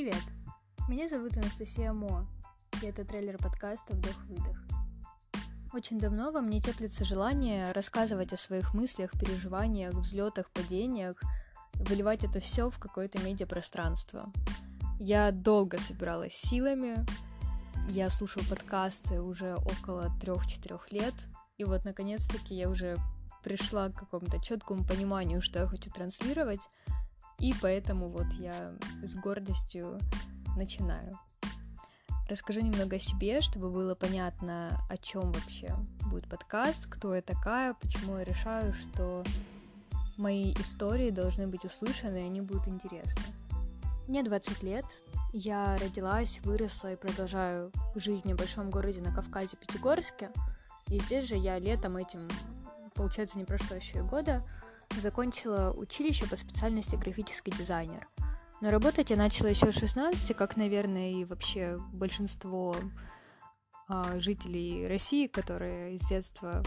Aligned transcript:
Привет! 0.00 0.22
Меня 0.88 1.08
зовут 1.08 1.36
Анастасия 1.36 1.92
Мо, 1.92 2.26
и 2.80 2.86
это 2.86 3.04
трейлер 3.04 3.36
подкаста 3.36 3.92
«Вдох-выдох». 3.92 4.62
Очень 5.74 5.98
давно 5.98 6.32
во 6.32 6.40
мне 6.40 6.58
теплится 6.58 7.04
желание 7.04 7.70
рассказывать 7.72 8.32
о 8.32 8.38
своих 8.38 8.72
мыслях, 8.72 9.10
переживаниях, 9.12 9.92
взлетах, 9.92 10.50
падениях, 10.52 11.20
выливать 11.74 12.24
это 12.24 12.40
все 12.40 12.70
в 12.70 12.78
какое-то 12.78 13.20
медиапространство. 13.20 14.32
Я 14.98 15.32
долго 15.32 15.78
собиралась 15.78 16.32
силами, 16.32 17.04
я 17.90 18.08
слушаю 18.08 18.48
подкасты 18.48 19.20
уже 19.20 19.54
около 19.56 20.10
трех-четырех 20.18 20.92
лет, 20.92 21.14
и 21.58 21.64
вот 21.64 21.84
наконец-таки 21.84 22.54
я 22.54 22.70
уже 22.70 22.96
пришла 23.44 23.90
к 23.90 23.98
какому-то 23.98 24.42
четкому 24.42 24.82
пониманию, 24.82 25.42
что 25.42 25.58
я 25.58 25.66
хочу 25.66 25.90
транслировать, 25.90 26.70
и 27.40 27.54
поэтому 27.60 28.08
вот 28.08 28.30
я 28.38 28.72
с 29.02 29.16
гордостью 29.16 29.98
начинаю. 30.56 31.18
Расскажу 32.28 32.60
немного 32.60 32.96
о 32.96 33.00
себе, 33.00 33.40
чтобы 33.40 33.70
было 33.70 33.94
понятно, 33.94 34.80
о 34.88 34.96
чем 34.96 35.32
вообще 35.32 35.74
будет 36.10 36.28
подкаст, 36.28 36.86
кто 36.86 37.14
я 37.14 37.22
такая, 37.22 37.74
почему 37.74 38.18
я 38.18 38.24
решаю, 38.24 38.72
что 38.72 39.24
мои 40.16 40.52
истории 40.54 41.10
должны 41.10 41.48
быть 41.48 41.64
услышаны, 41.64 42.18
и 42.18 42.26
они 42.26 42.40
будут 42.40 42.68
интересны. 42.68 43.24
Мне 44.06 44.22
20 44.22 44.62
лет, 44.62 44.84
я 45.32 45.76
родилась, 45.78 46.40
выросла 46.44 46.92
и 46.92 46.96
продолжаю 46.96 47.72
жизнь 47.94 48.22
в 48.22 48.26
небольшом 48.26 48.70
городе 48.70 49.00
на 49.00 49.14
Кавказе, 49.14 49.56
Пятигорске. 49.56 50.30
И 50.88 50.98
здесь 50.98 51.26
же 51.26 51.36
я 51.36 51.58
летом 51.58 51.96
этим, 51.96 52.28
получается, 52.94 53.38
не 53.38 53.44
прошло 53.44 53.76
еще 53.76 53.98
и 53.98 54.02
года, 54.02 54.44
закончила 54.98 55.72
училище 55.72 56.26
по 56.26 56.36
специальности 56.36 56.96
графический 56.96 57.52
дизайнер. 57.52 58.08
Но 58.60 58.70
работать 58.70 59.10
я 59.10 59.16
начала 59.16 59.48
еще 59.48 59.70
в 59.70 59.74
16, 59.74 60.36
как, 60.36 60.56
наверное, 60.56 61.12
и 61.12 61.24
вообще 61.24 61.78
большинство 61.94 62.76
а, 63.88 64.20
жителей 64.20 64.86
России, 64.86 65.26
которые 65.26 65.98
с 65.98 66.08
детства 66.08 66.62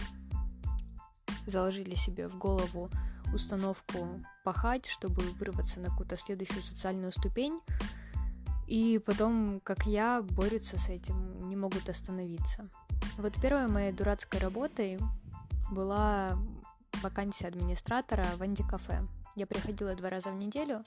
заложили 1.45 1.95
себе 1.95 2.27
в 2.27 2.37
голову 2.37 2.89
установку 3.33 4.21
пахать, 4.43 4.87
чтобы 4.87 5.21
вырваться 5.39 5.79
на 5.79 5.89
какую-то 5.89 6.17
следующую 6.17 6.63
социальную 6.63 7.11
ступень. 7.11 7.59
И 8.67 8.99
потом, 9.05 9.59
как 9.63 9.85
я, 9.85 10.21
борются 10.21 10.79
с 10.79 10.89
этим, 10.89 11.47
не 11.49 11.55
могут 11.55 11.89
остановиться. 11.89 12.69
Вот 13.17 13.33
первой 13.41 13.67
моей 13.67 13.91
дурацкой 13.91 14.39
работой 14.39 14.99
была 15.71 16.37
вакансия 17.01 17.47
администратора 17.47 18.25
в 18.37 18.41
Анди-кафе. 18.41 19.07
Я 19.35 19.47
приходила 19.47 19.95
два 19.95 20.09
раза 20.09 20.31
в 20.31 20.35
неделю, 20.35 20.83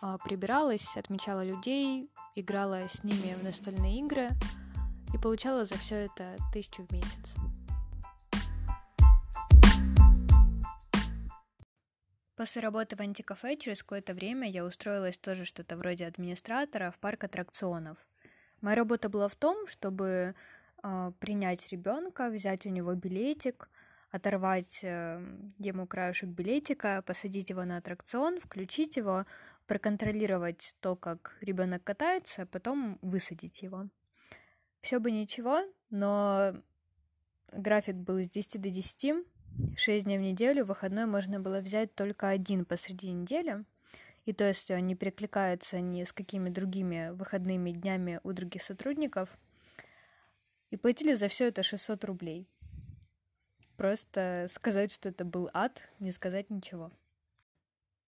а, 0.00 0.18
прибиралась, 0.18 0.96
отмечала 0.96 1.44
людей, 1.44 2.10
играла 2.34 2.88
с 2.88 3.04
ними 3.04 3.34
в 3.34 3.42
настольные 3.42 4.00
игры 4.00 4.30
и 5.12 5.18
получала 5.18 5.64
за 5.64 5.76
все 5.76 5.96
это 5.96 6.36
тысячу 6.52 6.86
в 6.86 6.92
месяц. 6.92 7.36
После 12.36 12.62
работы 12.62 12.94
в 12.94 13.00
антикафе 13.00 13.56
через 13.56 13.82
какое-то 13.82 14.14
время 14.14 14.48
я 14.48 14.64
устроилась 14.64 15.18
тоже 15.18 15.44
что-то 15.44 15.76
вроде 15.76 16.06
администратора 16.06 16.92
в 16.92 16.98
парк 17.00 17.24
аттракционов. 17.24 17.98
Моя 18.60 18.76
работа 18.76 19.08
была 19.08 19.26
в 19.26 19.34
том, 19.34 19.66
чтобы 19.66 20.36
э, 20.84 21.12
принять 21.18 21.68
ребенка, 21.72 22.28
взять 22.28 22.64
у 22.64 22.68
него 22.68 22.94
билетик, 22.94 23.68
оторвать 24.10 24.80
э, 24.82 25.20
ему 25.58 25.86
краешек 25.86 26.30
билетика, 26.30 27.02
посадить 27.02 27.50
его 27.50 27.64
на 27.64 27.76
аттракцион, 27.76 28.40
включить 28.40 28.96
его, 28.96 29.26
проконтролировать 29.66 30.74
то, 30.80 30.96
как 30.96 31.36
ребенок 31.40 31.84
катается, 31.84 32.42
а 32.42 32.46
потом 32.46 32.98
высадить 33.02 33.62
его. 33.62 33.88
Все 34.80 34.98
бы 34.98 35.10
ничего, 35.10 35.60
но 35.90 36.54
график 37.52 37.96
был 37.96 38.22
с 38.22 38.28
10 38.28 38.60
до 38.62 38.70
10, 38.70 39.26
6 39.76 40.04
дней 40.04 40.18
в 40.18 40.22
неделю, 40.22 40.64
выходной 40.64 41.06
можно 41.06 41.40
было 41.40 41.60
взять 41.60 41.94
только 41.94 42.28
один 42.28 42.64
посреди 42.64 43.10
недели, 43.10 43.64
и 44.24 44.32
то, 44.32 44.46
если 44.46 44.74
он 44.74 44.86
не 44.86 44.94
перекликается 44.94 45.80
ни 45.80 46.04
с 46.04 46.12
какими 46.12 46.48
другими 46.48 47.10
выходными 47.10 47.72
днями 47.72 48.20
у 48.22 48.32
других 48.32 48.62
сотрудников, 48.62 49.36
и 50.70 50.76
платили 50.76 51.14
за 51.14 51.28
все 51.28 51.48
это 51.48 51.62
600 51.62 52.04
рублей– 52.04 52.48
Просто 53.78 54.46
сказать, 54.50 54.90
что 54.90 55.08
это 55.08 55.24
был 55.24 55.48
ад, 55.54 55.88
не 56.00 56.10
сказать 56.10 56.50
ничего. 56.50 56.90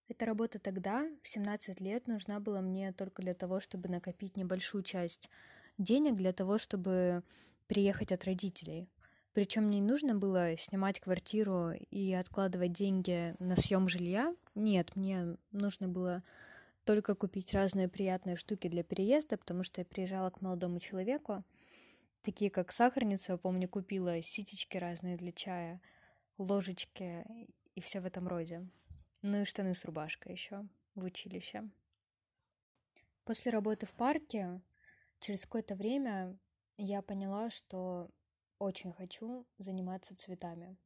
Эта 0.09 0.25
работа 0.25 0.59
тогда, 0.59 1.07
в 1.23 1.27
17 1.29 1.79
лет, 1.79 2.07
нужна 2.07 2.41
была 2.41 2.59
мне 2.59 2.91
только 2.91 3.21
для 3.21 3.33
того, 3.33 3.61
чтобы 3.61 3.87
накопить 3.87 4.35
небольшую 4.35 4.83
часть 4.83 5.29
денег 5.77 6.17
для 6.17 6.33
того, 6.33 6.57
чтобы 6.57 7.23
приехать 7.67 8.11
от 8.11 8.25
родителей. 8.25 8.89
Причем 9.31 9.67
не 9.67 9.79
нужно 9.79 10.13
было 10.13 10.57
снимать 10.57 10.99
квартиру 10.99 11.71
и 11.89 12.11
откладывать 12.11 12.73
деньги 12.73 13.33
на 13.39 13.55
съем 13.55 13.87
жилья. 13.87 14.35
Нет, 14.55 14.97
мне 14.97 15.37
нужно 15.53 15.87
было 15.87 16.21
только 16.83 17.15
купить 17.15 17.53
разные 17.53 17.87
приятные 17.87 18.35
штуки 18.35 18.67
для 18.67 18.83
переезда, 18.83 19.37
потому 19.37 19.63
что 19.63 19.79
я 19.79 19.85
приезжала 19.85 20.31
к 20.31 20.41
молодому 20.41 20.81
человеку, 20.81 21.45
такие 22.21 22.51
как 22.51 22.71
сахарница, 22.71 23.37
помню, 23.37 23.67
купила 23.67 24.21
ситечки 24.21 24.77
разные 24.77 25.17
для 25.17 25.31
чая, 25.31 25.81
ложечки 26.37 27.25
и 27.75 27.81
все 27.81 27.99
в 27.99 28.05
этом 28.05 28.27
роде. 28.27 28.67
Ну 29.21 29.41
и 29.41 29.45
штаны 29.45 29.73
с 29.73 29.85
рубашкой 29.85 30.33
еще 30.33 30.67
в 30.95 31.03
училище. 31.03 31.69
После 33.23 33.51
работы 33.51 33.85
в 33.85 33.93
парке 33.93 34.61
через 35.19 35.45
какое-то 35.45 35.75
время 35.75 36.37
я 36.77 37.01
поняла, 37.01 37.49
что 37.49 38.09
очень 38.57 38.91
хочу 38.93 39.45
заниматься 39.57 40.15
цветами. 40.15 40.77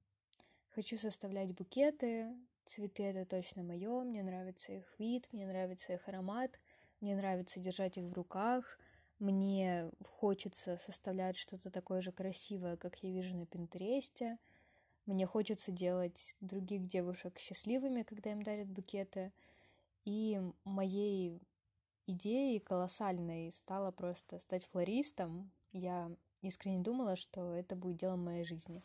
Хочу 0.69 0.97
составлять 0.97 1.53
букеты, 1.53 2.35
цветы 2.65 3.03
это 3.03 3.25
точно 3.25 3.63
мое, 3.63 4.03
мне 4.03 4.23
нравится 4.23 4.73
их 4.73 4.93
вид, 4.99 5.27
мне 5.31 5.47
нравится 5.47 5.93
их 5.93 6.07
аромат, 6.07 6.59
мне 6.99 7.15
нравится 7.15 7.59
держать 7.59 7.97
их 7.97 8.05
в 8.05 8.13
руках, 8.13 8.77
мне 9.19 9.91
хочется 10.19 10.77
составлять 10.77 11.37
что-то 11.37 11.69
такое 11.71 12.01
же 12.01 12.11
красивое, 12.11 12.77
как 12.77 12.97
я 13.03 13.11
вижу 13.11 13.35
на 13.35 13.45
Пинтересте. 13.45 14.37
Мне 15.05 15.25
хочется 15.25 15.71
делать 15.71 16.35
других 16.41 16.87
девушек 16.87 17.39
счастливыми, 17.39 18.03
когда 18.03 18.31
им 18.31 18.41
дарят 18.41 18.67
букеты. 18.67 19.31
И 20.03 20.41
моей 20.63 21.39
идеей 22.07 22.59
колоссальной 22.59 23.51
стало 23.51 23.91
просто 23.91 24.39
стать 24.39 24.65
флористом. 24.65 25.51
Я 25.71 26.11
искренне 26.41 26.79
думала, 26.79 27.15
что 27.15 27.55
это 27.55 27.75
будет 27.75 27.97
делом 27.97 28.25
моей 28.25 28.43
жизни. 28.43 28.83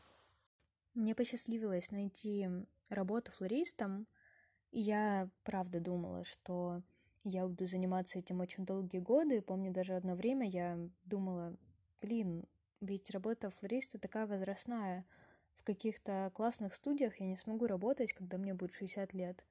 Мне 0.94 1.14
посчастливилось 1.14 1.90
найти 1.90 2.48
работу 2.88 3.32
флористом, 3.32 4.06
и 4.72 4.80
я 4.80 5.28
правда 5.44 5.80
думала, 5.80 6.24
что 6.24 6.82
я 7.24 7.46
буду 7.46 7.66
заниматься 7.66 8.18
этим 8.18 8.40
очень 8.40 8.64
долгие 8.64 8.98
годы. 8.98 9.42
Помню, 9.42 9.72
даже 9.72 9.94
одно 9.94 10.14
время 10.14 10.48
я 10.48 10.78
думала, 11.04 11.56
блин, 12.00 12.44
ведь 12.80 13.10
работа 13.10 13.50
флориста 13.50 13.98
такая 13.98 14.26
возрастная. 14.26 15.04
В 15.56 15.64
каких-то 15.64 16.30
классных 16.34 16.74
студиях 16.74 17.20
я 17.20 17.26
не 17.26 17.36
смогу 17.36 17.66
работать, 17.66 18.14
когда 18.14 18.38
мне 18.38 18.54
будет 18.54 18.72
60 18.72 19.12
лет. 19.12 19.44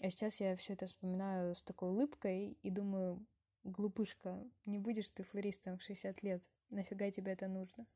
А 0.00 0.10
сейчас 0.10 0.40
я 0.40 0.56
все 0.56 0.74
это 0.74 0.86
вспоминаю 0.86 1.56
с 1.56 1.62
такой 1.62 1.90
улыбкой 1.90 2.56
и 2.62 2.70
думаю, 2.70 3.24
глупышка, 3.64 4.42
не 4.64 4.78
будешь 4.78 5.10
ты 5.10 5.24
флористом 5.24 5.78
в 5.78 5.82
60 5.82 6.22
лет. 6.22 6.42
Нафига 6.70 7.10
тебе 7.10 7.32
это 7.32 7.48
нужно? 7.48 7.86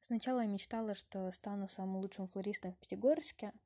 Сначала 0.00 0.40
я 0.40 0.46
мечтала, 0.46 0.94
что 0.94 1.32
стану 1.32 1.66
самым 1.66 1.96
лучшим 1.96 2.28
флористом 2.28 2.72
в 2.72 2.78
Пятигорске— 2.78 3.52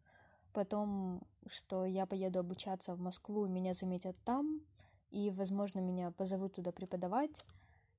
потом, 0.53 1.23
что 1.47 1.85
я 1.85 2.07
поеду 2.07 2.41
обучаться 2.41 2.95
в 2.95 3.01
Москву, 3.01 3.47
меня 3.47 3.75
заметят 3.75 4.17
там, 4.25 4.61
и, 5.11 5.31
возможно, 5.31 5.81
меня 5.81 6.11
позовут 6.11 6.55
туда 6.55 6.73
преподавать, 6.73 7.45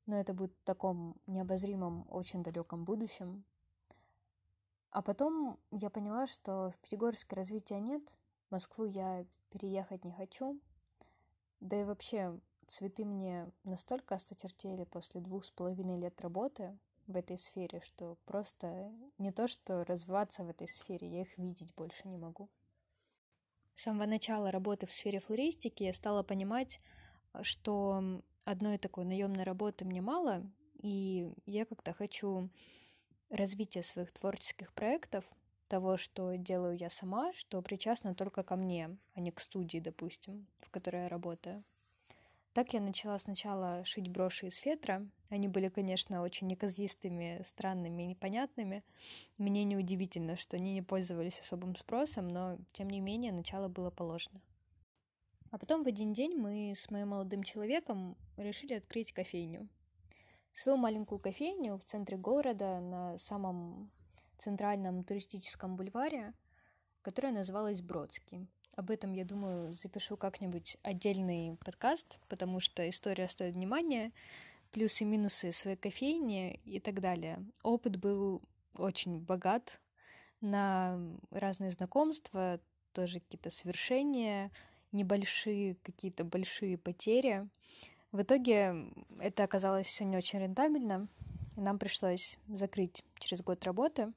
но 0.06 0.20
это 0.20 0.34
будет 0.34 0.54
в 0.54 0.64
таком 0.64 1.16
необозримом, 1.28 2.06
очень 2.10 2.44
далеком 2.44 2.86
будущем. 2.86 3.44
А 4.92 5.02
потом 5.02 5.58
я 5.72 5.90
поняла, 5.90 6.28
что 6.28 6.72
в 6.72 6.78
Пятигорске 6.80 7.36
развития 7.36 7.80
нет, 7.80 8.04
в 8.48 8.52
Москву 8.52 8.86
я 8.86 9.26
переехать 9.50 10.04
не 10.04 10.12
хочу, 10.12 10.60
да 11.60 11.80
и 11.80 11.84
вообще 11.84 12.38
цветы 12.68 13.06
мне 13.06 13.52
настолько 13.64 14.16
осточертели 14.16 14.84
после 14.86 15.22
двух 15.22 15.46
с 15.46 15.52
половиной 15.52 15.98
лет 15.98 16.20
работы, 16.22 16.78
в 17.12 17.18
этой 17.18 17.38
сфере, 17.38 17.82
что 17.82 18.18
просто 18.26 18.92
не 19.18 19.32
то, 19.32 19.48
что 19.48 19.84
развиваться 19.84 20.44
в 20.44 20.50
этой 20.50 20.68
сфере, 20.68 21.08
я 21.08 21.22
их 21.22 21.38
видеть 21.38 21.74
больше 21.76 22.08
не 22.08 22.18
могу. 22.18 22.50
С 23.76 23.84
самого 23.84 24.06
начала 24.06 24.52
работы 24.52 24.86
в 24.86 24.92
сфере 24.92 25.20
флористики 25.20 25.84
я 25.84 25.94
стала 25.94 26.24
понимать, 26.24 26.80
что 27.42 28.22
одной 28.46 28.78
такой 28.78 29.06
наемной 29.06 29.44
работы 29.44 29.86
мне 29.86 30.02
мало, 30.02 30.44
и 30.82 31.32
я 31.46 31.66
как-то 31.66 31.94
хочу 31.94 32.50
развития 33.30 33.84
своих 33.84 34.12
творческих 34.12 34.74
проектов, 34.74 35.26
того, 35.68 35.96
что 35.96 36.36
делаю 36.36 36.76
я 36.78 36.90
сама, 36.90 37.32
что 37.32 37.62
причастно 37.62 38.14
только 38.14 38.44
ко 38.44 38.58
мне, 38.58 38.98
а 39.14 39.22
не 39.22 39.32
к 39.32 39.40
студии, 39.40 39.78
допустим, 39.78 40.48
в 40.60 40.70
которой 40.70 41.04
я 41.04 41.10
работаю. 41.10 41.64
Так 42.54 42.74
я 42.74 42.82
начала 42.82 43.18
сначала 43.18 43.86
шить 43.86 44.10
броши 44.10 44.48
из 44.48 44.58
фетра. 44.58 45.08
Они 45.30 45.48
были, 45.48 45.70
конечно, 45.70 46.22
очень 46.22 46.48
неказистыми, 46.48 47.42
странными 47.46 48.04
и 48.04 48.08
непонятными. 48.08 48.84
Мне 49.38 49.64
неудивительно, 49.64 50.36
что 50.36 50.58
они 50.58 50.74
не 50.74 50.82
пользовались 50.82 51.40
особым 51.40 51.78
спросом, 51.78 52.28
но, 52.28 52.58
тем 52.74 52.90
не 52.90 53.00
менее, 53.00 53.32
начало 53.32 53.70
было 53.70 53.90
положено. 53.90 54.42
А 55.50 55.58
потом 55.58 55.84
в 55.84 55.88
один 55.88 56.12
день 56.14 56.36
мы 56.36 56.74
с 56.76 56.90
моим 56.92 57.10
молодым 57.10 57.44
человеком 57.44 58.18
решили 58.36 58.74
открыть 58.74 59.14
кофейню. 59.14 59.70
Свою 60.52 60.78
маленькую 60.78 61.20
кофейню 61.20 61.78
в 61.78 61.86
центре 61.86 62.18
города 62.18 62.82
на 62.82 63.18
самом 63.18 63.92
центральном 64.38 65.06
туристическом 65.06 65.78
бульваре, 65.78 66.34
которая 67.02 67.32
называлась 67.32 67.82
Бродский. 67.82 68.50
Об 68.76 68.90
этом, 68.90 69.14
я 69.14 69.26
думаю, 69.26 69.74
запишу 69.74 70.16
как-нибудь 70.16 70.78
отдельный 70.82 71.58
подкаст, 71.66 72.20
потому 72.30 72.62
что 72.62 72.88
история 72.90 73.28
стоит 73.28 73.54
внимания, 73.54 74.14
плюсы 74.72 75.04
и 75.04 75.08
минусы 75.08 75.52
своей 75.52 75.76
кофейни 75.76 76.56
и 76.64 76.80
так 76.80 77.02
далее. 77.02 77.46
Опыт 77.64 77.98
был 77.98 78.42
очень 78.76 79.20
богат 79.20 79.82
на 80.40 80.98
разные 81.32 81.70
знакомства, 81.72 82.62
тоже 82.94 83.20
какие-то 83.20 83.50
свершения, 83.50 84.52
небольшие 84.94 85.76
какие-то 85.84 86.24
большие 86.24 86.78
потери. 86.78 87.50
В 88.14 88.22
итоге 88.22 88.90
это 89.20 89.44
оказалось 89.44 89.88
все 89.88 90.06
не 90.06 90.16
очень 90.16 90.40
рентабельно, 90.40 91.10
и 91.58 91.60
нам 91.60 91.78
пришлось 91.78 92.40
закрыть 92.48 93.04
через 93.20 93.44
год 93.44 93.66
работы 93.66 94.14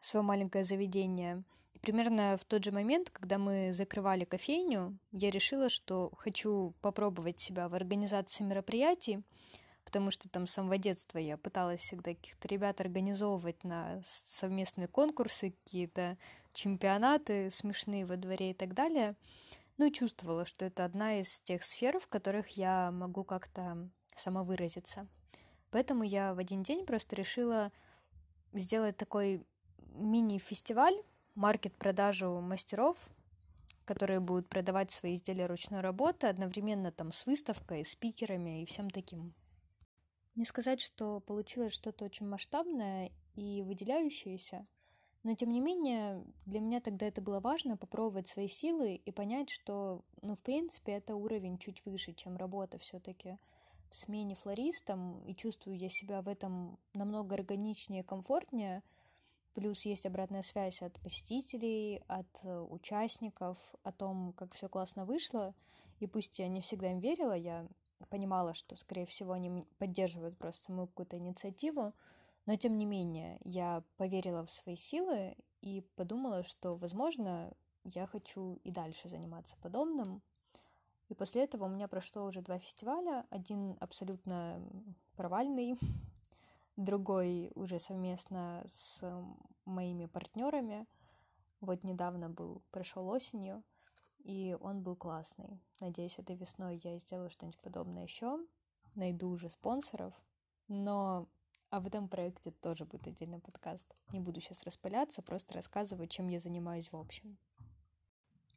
свое 0.00 0.24
маленькое 0.24 0.64
заведение— 0.64 1.44
примерно 1.86 2.36
в 2.36 2.44
тот 2.44 2.64
же 2.64 2.72
момент, 2.72 3.10
когда 3.10 3.38
мы 3.38 3.72
закрывали 3.72 4.24
кофейню, 4.24 4.98
я 5.12 5.30
решила, 5.30 5.68
что 5.68 6.10
хочу 6.16 6.74
попробовать 6.80 7.38
себя 7.38 7.68
в 7.68 7.74
организации 7.74 8.42
мероприятий, 8.42 9.22
потому 9.84 10.10
что 10.10 10.28
там 10.28 10.48
с 10.48 10.50
самого 10.50 10.78
детства 10.78 11.18
я 11.18 11.36
пыталась 11.36 11.82
всегда 11.82 12.10
каких-то 12.10 12.48
ребят 12.48 12.80
организовывать 12.80 13.62
на 13.62 14.00
совместные 14.02 14.88
конкурсы, 14.88 15.52
какие-то 15.52 16.18
чемпионаты 16.54 17.52
смешные 17.52 18.04
во 18.04 18.16
дворе 18.16 18.50
и 18.50 18.54
так 18.54 18.74
далее. 18.74 19.14
Ну 19.78 19.88
чувствовала, 19.90 20.44
что 20.44 20.64
это 20.64 20.84
одна 20.84 21.20
из 21.20 21.40
тех 21.42 21.62
сфер, 21.62 22.00
в 22.00 22.08
которых 22.08 22.48
я 22.56 22.90
могу 22.90 23.22
как-то 23.22 23.88
самовыразиться. 24.16 25.06
Поэтому 25.70 26.02
я 26.02 26.34
в 26.34 26.38
один 26.40 26.64
день 26.64 26.84
просто 26.84 27.14
решила 27.14 27.70
сделать 28.54 28.96
такой 28.96 29.46
мини-фестиваль 29.94 31.00
маркет-продажу 31.36 32.40
мастеров, 32.40 32.98
которые 33.84 34.20
будут 34.20 34.48
продавать 34.48 34.90
свои 34.90 35.14
изделия 35.14 35.46
ручной 35.46 35.80
работы 35.80 36.26
одновременно 36.26 36.90
там 36.90 37.12
с 37.12 37.26
выставкой, 37.26 37.84
спикерами 37.84 38.62
и 38.62 38.66
всем 38.66 38.90
таким. 38.90 39.34
Не 40.34 40.44
сказать, 40.44 40.80
что 40.80 41.20
получилось 41.20 41.72
что-то 41.72 42.04
очень 42.04 42.26
масштабное 42.26 43.12
и 43.34 43.62
выделяющееся, 43.62 44.66
но 45.22 45.34
тем 45.34 45.50
не 45.50 45.60
менее 45.60 46.24
для 46.46 46.60
меня 46.60 46.80
тогда 46.80 47.06
это 47.06 47.20
было 47.20 47.40
важно 47.40 47.76
попробовать 47.76 48.28
свои 48.28 48.48
силы 48.48 48.94
и 48.94 49.12
понять, 49.12 49.50
что, 49.50 50.04
ну, 50.22 50.34
в 50.34 50.42
принципе, 50.42 50.92
это 50.92 51.16
уровень 51.16 51.58
чуть 51.58 51.84
выше, 51.84 52.12
чем 52.12 52.36
работа 52.36 52.78
все-таки 52.78 53.38
в 53.90 53.94
смене 53.94 54.34
флористом, 54.34 55.22
и 55.26 55.34
чувствую 55.34 55.76
я 55.76 55.88
себя 55.88 56.22
в 56.22 56.28
этом 56.28 56.78
намного 56.94 57.34
органичнее 57.34 58.02
комфортнее– 58.02 58.82
Плюс 59.56 59.86
есть 59.86 60.04
обратная 60.04 60.42
связь 60.42 60.82
от 60.82 61.00
посетителей, 61.00 62.02
от 62.08 62.28
э, 62.44 62.60
участников 62.60 63.56
о 63.84 63.90
том, 63.90 64.34
как 64.34 64.52
все 64.52 64.68
классно 64.68 65.06
вышло. 65.06 65.54
И 65.98 66.06
пусть 66.06 66.38
я 66.38 66.46
не 66.48 66.60
всегда 66.60 66.92
им 66.92 66.98
верила, 66.98 67.32
я 67.32 67.66
понимала, 68.10 68.52
что, 68.52 68.76
скорее 68.76 69.06
всего, 69.06 69.32
они 69.32 69.64
поддерживают 69.78 70.36
просто 70.36 70.72
мою 70.72 70.88
какую-то 70.88 71.16
инициативу, 71.16 71.94
но 72.44 72.56
тем 72.56 72.76
не 72.76 72.84
менее 72.84 73.38
я 73.44 73.82
поверила 73.96 74.44
в 74.44 74.50
свои 74.50 74.76
силы 74.76 75.34
и 75.62 75.80
подумала, 75.96 76.42
что, 76.42 76.76
возможно, 76.76 77.50
я 77.82 78.06
хочу 78.06 78.60
и 78.62 78.70
дальше 78.70 79.08
заниматься 79.08 79.56
подобным. 79.62 80.20
И 81.08 81.14
после 81.14 81.44
этого 81.44 81.64
у 81.64 81.68
меня 81.68 81.88
прошло 81.88 82.26
уже 82.26 82.42
два 82.42 82.58
фестиваля. 82.58 83.24
Один 83.30 83.78
абсолютно 83.80 84.62
провальный, 85.16 85.78
другой 86.76 87.50
уже 87.54 87.78
совместно 87.78 88.62
с 88.66 89.02
моими 89.64 90.06
партнерами. 90.06 90.86
Вот 91.60 91.82
недавно 91.84 92.28
был, 92.28 92.62
прошел 92.70 93.08
осенью, 93.08 93.64
и 94.18 94.56
он 94.60 94.82
был 94.82 94.96
классный. 94.96 95.60
Надеюсь, 95.80 96.18
этой 96.18 96.36
весной 96.36 96.80
я 96.82 96.98
сделаю 96.98 97.30
что-нибудь 97.30 97.60
подобное 97.60 98.02
еще, 98.02 98.38
найду 98.94 99.30
уже 99.30 99.48
спонсоров, 99.48 100.14
но 100.68 101.28
об 101.70 101.86
этом 101.86 102.08
проекте 102.08 102.50
тоже 102.50 102.84
будет 102.84 103.06
отдельный 103.06 103.40
подкаст. 103.40 103.94
Не 104.12 104.20
буду 104.20 104.40
сейчас 104.40 104.62
распыляться, 104.64 105.22
просто 105.22 105.54
рассказываю, 105.54 106.08
чем 106.08 106.28
я 106.28 106.38
занимаюсь 106.38 106.92
в 106.92 106.96
общем. 106.96 107.38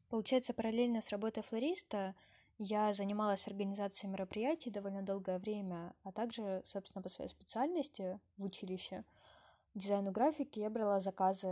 Получается, 0.10 0.54
параллельно 0.54 1.02
с 1.02 1.10
работой 1.10 1.44
флориста 1.44 2.16
я 2.60 2.94
занималась 2.94 3.48
организацией 3.48 4.12
мероприятий 4.12 4.70
довольно 4.70 5.02
долгое 5.02 5.40
время, 5.40 5.96
а 6.04 6.12
также, 6.12 6.62
собственно, 6.66 7.02
по 7.02 7.10
своей 7.10 7.30
специальности 7.30 8.20
в 8.38 8.44
училище 8.44 9.06
дизайну 9.74 10.12
графики 10.12 10.60
я 10.60 10.70
брала 10.70 11.00
заказы 11.00 11.50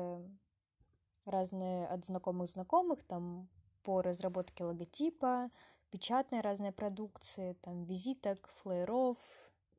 разные 1.26 1.88
от 1.88 2.06
знакомых 2.06 2.50
знакомых, 2.50 3.04
там 3.04 3.48
по 3.84 4.02
разработке 4.02 4.66
логотипа, 4.66 5.50
печатной 5.92 6.42
разной 6.42 6.74
продукции, 6.74 7.54
там 7.62 7.86
визиток, 7.86 8.50
флееров, 8.62 9.18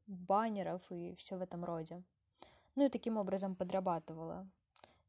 баннеров 0.06 0.82
и 0.90 1.14
все 1.16 1.36
в 1.36 1.42
этом 1.42 1.62
роде. 1.62 2.02
Ну 2.74 2.86
и 2.86 2.88
таким 2.88 3.18
образом 3.18 3.54
подрабатывала. 3.54 4.48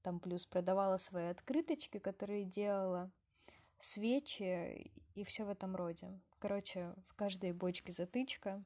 Там 0.02 0.20
плюс 0.20 0.46
продавала 0.46 0.98
свои 0.98 1.28
открыточки, 1.28 2.00
которые 2.00 2.44
делала, 2.44 3.10
свечи 3.80 4.92
и 5.16 5.24
все 5.24 5.46
в 5.46 5.50
этом 5.50 5.76
роде. 5.76 6.20
Короче, 6.40 6.94
в 7.08 7.16
каждой 7.16 7.54
бочке 7.54 7.92
затычка. 7.92 8.64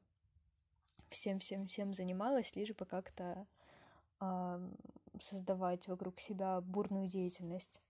Всем-всем-всем 1.10 1.94
занималась, 1.94 2.54
лишь 2.56 2.74
бы 2.74 2.86
как-то 2.86 3.46
э, 4.20 4.70
создавать 5.20 5.86
вокруг 5.86 6.18
себя 6.18 6.60
бурную 6.60 7.08
деятельность. 7.08 7.80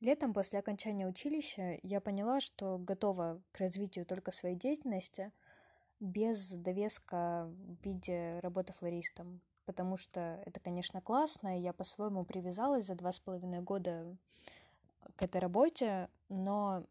Летом 0.00 0.32
после 0.32 0.60
окончания 0.60 1.06
училища 1.06 1.78
я 1.82 2.00
поняла, 2.00 2.40
что 2.40 2.78
готова 2.78 3.42
к 3.50 3.58
развитию 3.58 4.06
только 4.06 4.30
своей 4.30 4.54
деятельности 4.54 5.32
без 5.98 6.52
довеска 6.52 7.46
в 7.46 7.84
виде 7.84 8.38
работы 8.40 8.72
флористом, 8.72 9.40
потому 9.64 9.96
что 9.96 10.40
это, 10.46 10.60
конечно, 10.60 11.00
классно, 11.00 11.58
и 11.58 11.62
я 11.62 11.72
по-своему 11.72 12.24
привязалась 12.24 12.86
за 12.86 12.94
два 12.94 13.10
с 13.10 13.18
половиной 13.18 13.60
года 13.60 14.16
к 15.16 15.22
этой 15.22 15.40
работе, 15.40 16.08
но 16.28 16.84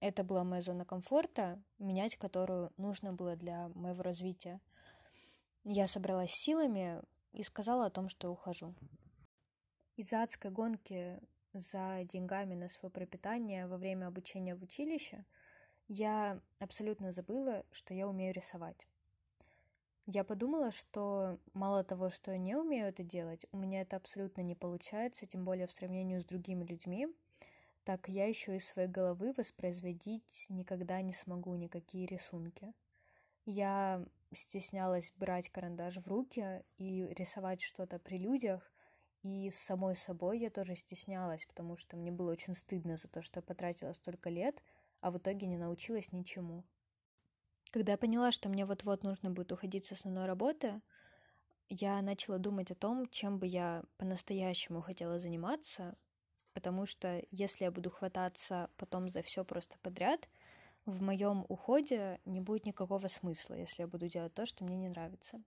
это 0.00 0.24
была 0.24 0.44
моя 0.44 0.62
зона 0.62 0.84
комфорта, 0.84 1.62
менять 1.78 2.16
которую 2.16 2.72
нужно 2.76 3.12
было 3.12 3.36
для 3.36 3.68
моего 3.70 4.02
развития. 4.02 4.60
Я 5.64 5.86
собралась 5.86 6.32
силами 6.32 7.02
и 7.32 7.42
сказала 7.42 7.86
о 7.86 7.90
том, 7.90 8.08
что 8.08 8.30
ухожу. 8.30 8.74
Из-за 9.96 10.22
адской 10.22 10.50
гонки 10.50 11.20
за 11.52 12.04
деньгами 12.04 12.54
на 12.54 12.68
свое 12.68 12.92
пропитание 12.92 13.66
во 13.66 13.76
время 13.76 14.06
обучения 14.06 14.54
в 14.54 14.62
училище 14.62 15.24
я 15.88 16.40
абсолютно 16.58 17.12
забыла, 17.12 17.64
что 17.72 17.94
я 17.94 18.06
умею 18.06 18.32
рисовать. 18.32 18.86
Я 20.06 20.24
подумала, 20.24 20.70
что 20.70 21.38
мало 21.52 21.84
того, 21.84 22.08
что 22.08 22.32
я 22.32 22.38
не 22.38 22.56
умею 22.56 22.86
это 22.86 23.02
делать, 23.02 23.44
у 23.52 23.58
меня 23.58 23.82
это 23.82 23.96
абсолютно 23.96 24.40
не 24.40 24.54
получается, 24.54 25.26
тем 25.26 25.44
более 25.44 25.66
в 25.66 25.72
сравнении 25.72 26.18
с 26.18 26.24
другими 26.24 26.64
людьми, 26.64 27.08
так 27.88 28.06
я 28.10 28.26
еще 28.26 28.54
из 28.54 28.66
своей 28.66 28.86
головы 28.86 29.32
воспроизводить 29.34 30.44
никогда 30.50 31.00
не 31.00 31.14
смогу 31.14 31.54
никакие 31.54 32.04
рисунки. 32.04 32.74
Я 33.46 34.04
стеснялась 34.30 35.10
брать 35.16 35.48
карандаш 35.48 35.96
в 35.96 36.06
руки 36.06 36.66
и 36.76 37.06
рисовать 37.14 37.62
что-то 37.62 37.98
при 37.98 38.18
людях, 38.18 38.70
и 39.22 39.48
с 39.48 39.58
самой 39.58 39.96
собой 39.96 40.38
я 40.38 40.50
тоже 40.50 40.76
стеснялась, 40.76 41.46
потому 41.46 41.78
что 41.78 41.96
мне 41.96 42.12
было 42.12 42.32
очень 42.32 42.52
стыдно 42.52 42.96
за 42.96 43.08
то, 43.08 43.22
что 43.22 43.38
я 43.38 43.42
потратила 43.42 43.94
столько 43.94 44.28
лет, 44.28 44.62
а 45.00 45.10
в 45.10 45.16
итоге 45.16 45.46
не 45.46 45.56
научилась 45.56 46.12
ничему. 46.12 46.66
Когда 47.70 47.92
я 47.92 47.98
поняла, 47.98 48.32
что 48.32 48.50
мне 48.50 48.66
вот-вот 48.66 49.02
нужно 49.02 49.30
будет 49.30 49.50
уходить 49.50 49.86
с 49.86 49.92
основной 49.92 50.26
работы, 50.26 50.82
я 51.70 52.02
начала 52.02 52.36
думать 52.36 52.70
о 52.70 52.74
том, 52.74 53.08
чем 53.08 53.38
бы 53.38 53.46
я 53.46 53.82
по-настоящему 53.96 54.82
хотела 54.82 55.18
заниматься, 55.18 55.96
потому 56.58 56.86
что 56.86 57.22
если 57.30 57.62
я 57.66 57.70
буду 57.70 57.88
хвататься 57.88 58.68
потом 58.78 59.08
за 59.10 59.22
все 59.22 59.44
просто 59.44 59.78
подряд, 59.80 60.28
в 60.86 61.00
моем 61.02 61.46
уходе 61.48 62.18
не 62.24 62.40
будет 62.40 62.66
никакого 62.66 63.06
смысла, 63.06 63.54
если 63.54 63.82
я 63.82 63.86
буду 63.86 64.08
делать 64.08 64.34
то, 64.34 64.44
что 64.44 64.64
мне 64.64 64.76
не 64.76 64.88
нравится. 64.88 65.40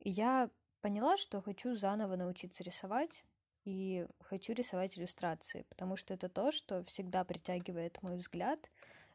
И 0.00 0.08
я 0.08 0.48
поняла, 0.80 1.18
что 1.18 1.42
хочу 1.42 1.76
заново 1.76 2.16
научиться 2.16 2.64
рисовать, 2.64 3.26
и 3.66 4.06
хочу 4.20 4.54
рисовать 4.54 4.96
иллюстрации, 4.96 5.66
потому 5.68 5.96
что 5.96 6.14
это 6.14 6.30
то, 6.30 6.50
что 6.50 6.82
всегда 6.84 7.22
притягивает 7.22 8.02
мой 8.02 8.16
взгляд. 8.16 8.70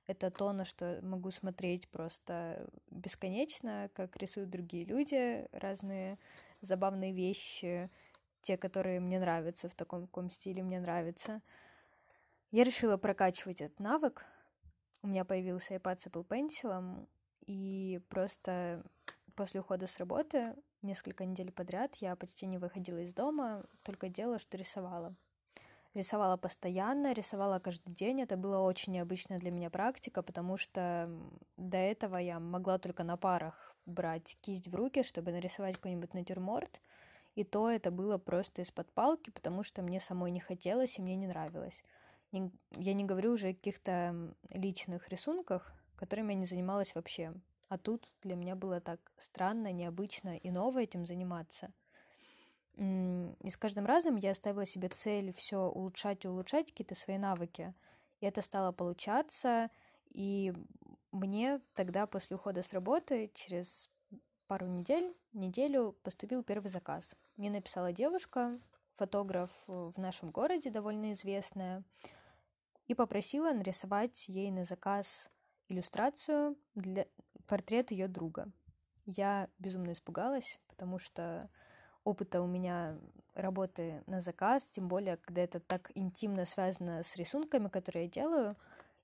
Это 0.05 0.29
то, 0.29 0.53
на 0.53 0.65
что 0.65 1.00
могу 1.01 1.31
смотреть 1.31 1.89
просто 1.89 2.70
бесконечно, 2.91 3.89
как 3.96 4.17
рисуют 4.17 4.51
другие 4.51 4.86
люди, 4.86 5.48
разные 5.51 6.20
забавные 6.62 7.12
вещи, 7.12 7.89
те, 8.41 8.57
которые 8.57 9.00
мне 9.00 9.19
нравятся, 9.19 9.69
в 9.69 9.75
таком 9.75 10.07
каком 10.07 10.29
стиле 10.29 10.63
мне 10.63 10.79
нравится. 10.79 11.41
Я 12.51 12.63
решила 12.63 12.98
прокачивать 12.98 13.62
этот 13.62 13.79
навык. 13.79 14.25
У 15.03 15.07
меня 15.07 15.25
появился 15.25 15.75
iPad 15.75 16.00
с 16.00 16.07
Apple 16.07 16.27
Pencil, 16.27 17.07
и 17.45 18.01
просто 18.10 18.83
после 19.36 19.62
ухода 19.62 19.88
с 19.88 19.98
работы 19.98 20.55
несколько 20.81 21.25
недель 21.25 21.51
подряд 21.51 21.95
я 21.95 22.15
почти 22.15 22.45
не 22.45 22.57
выходила 22.57 23.00
из 23.00 23.13
дома, 23.13 23.65
только 23.83 24.10
делала, 24.10 24.39
что 24.39 24.57
рисовала. 24.57 25.15
Рисовала 25.93 26.38
постоянно, 26.38 27.13
рисовала 27.13 27.60
каждый 27.60 27.93
день. 27.93 28.21
Это 28.21 28.38
была 28.38 28.62
очень 28.62 28.93
необычная 28.93 29.39
для 29.39 29.51
меня 29.51 29.69
практика, 29.69 30.21
потому 30.21 30.55
что 30.57 31.10
до 31.57 31.77
этого 31.77 32.17
я 32.17 32.39
могла 32.39 32.77
только 32.77 33.03
на 33.03 33.17
парах 33.17 33.75
брать 33.86 34.38
кисть 34.41 34.69
в 34.69 34.75
руки, 34.75 35.03
чтобы 35.03 35.31
нарисовать 35.31 35.75
какой-нибудь 35.75 36.13
натюрморт. 36.13 36.79
И 37.35 37.43
то 37.43 37.69
это 37.69 37.91
было 37.91 38.17
просто 38.17 38.61
из-под 38.61 38.91
палки, 38.91 39.29
потому 39.29 39.63
что 39.63 39.81
мне 39.81 40.00
самой 40.00 40.31
не 40.31 40.39
хотелось 40.39 40.97
и 40.97 41.01
мне 41.01 41.15
не 41.15 41.27
нравилось. 41.27 41.83
Я 42.31 42.93
не 42.93 43.05
говорю 43.05 43.33
уже 43.33 43.50
о 43.50 43.53
каких-то 43.53 44.33
личных 44.50 45.09
рисунках, 45.09 45.73
которыми 45.95 46.33
я 46.33 46.39
не 46.39 46.45
занималась 46.45 46.95
вообще. 46.95 47.33
А 47.69 47.77
тут 47.77 48.13
для 48.21 48.35
меня 48.35 48.55
было 48.55 48.81
так 48.81 49.00
странно, 49.17 49.71
необычно 49.71 50.38
и 50.38 50.50
ново 50.50 50.81
этим 50.81 51.05
заниматься. 51.05 51.71
И 52.75 53.50
с 53.50 53.57
каждым 53.57 53.85
разом 53.85 54.15
я 54.15 54.33
ставила 54.33 54.65
себе 54.65 54.89
цель 54.89 55.33
все 55.33 55.57
улучшать 55.57 56.25
и 56.25 56.27
улучшать 56.27 56.71
какие-то 56.71 56.95
свои 56.95 57.17
навыки. 57.17 57.73
И 58.19 58.25
это 58.25 58.41
стало 58.41 58.71
получаться. 58.71 59.69
И 60.09 60.53
мне 61.11 61.61
тогда 61.75 62.07
после 62.07 62.35
ухода 62.35 62.61
с 62.61 62.73
работы 62.73 63.29
через 63.33 63.89
пару 64.51 64.67
недель, 64.67 65.15
неделю 65.31 65.96
поступил 66.03 66.43
первый 66.43 66.67
заказ. 66.67 67.15
Мне 67.38 67.50
написала 67.50 67.93
девушка, 67.93 68.60
фотограф 68.96 69.50
в 69.65 69.93
нашем 69.96 70.29
городе 70.29 70.70
довольно 70.70 71.13
известная, 71.13 71.86
и 72.89 72.93
попросила 72.93 73.53
нарисовать 73.53 74.27
ей 74.27 74.51
на 74.51 74.65
заказ 74.65 75.29
иллюстрацию 75.70 76.58
для 76.75 77.08
портрет 77.48 77.91
ее 77.91 78.10
друга. 78.10 78.51
Я 79.05 79.48
безумно 79.58 79.93
испугалась, 79.93 80.60
потому 80.67 81.00
что 81.00 81.50
опыта 82.03 82.41
у 82.41 82.46
меня 82.46 83.00
работы 83.34 84.03
на 84.05 84.20
заказ, 84.20 84.70
тем 84.70 84.89
более, 84.89 85.15
когда 85.15 85.43
это 85.43 85.62
так 85.62 85.91
интимно 85.96 86.46
связано 86.46 87.03
с 87.03 87.15
рисунками, 87.15 87.70
которые 87.70 88.03
я 88.08 88.12
делаю, 88.12 88.58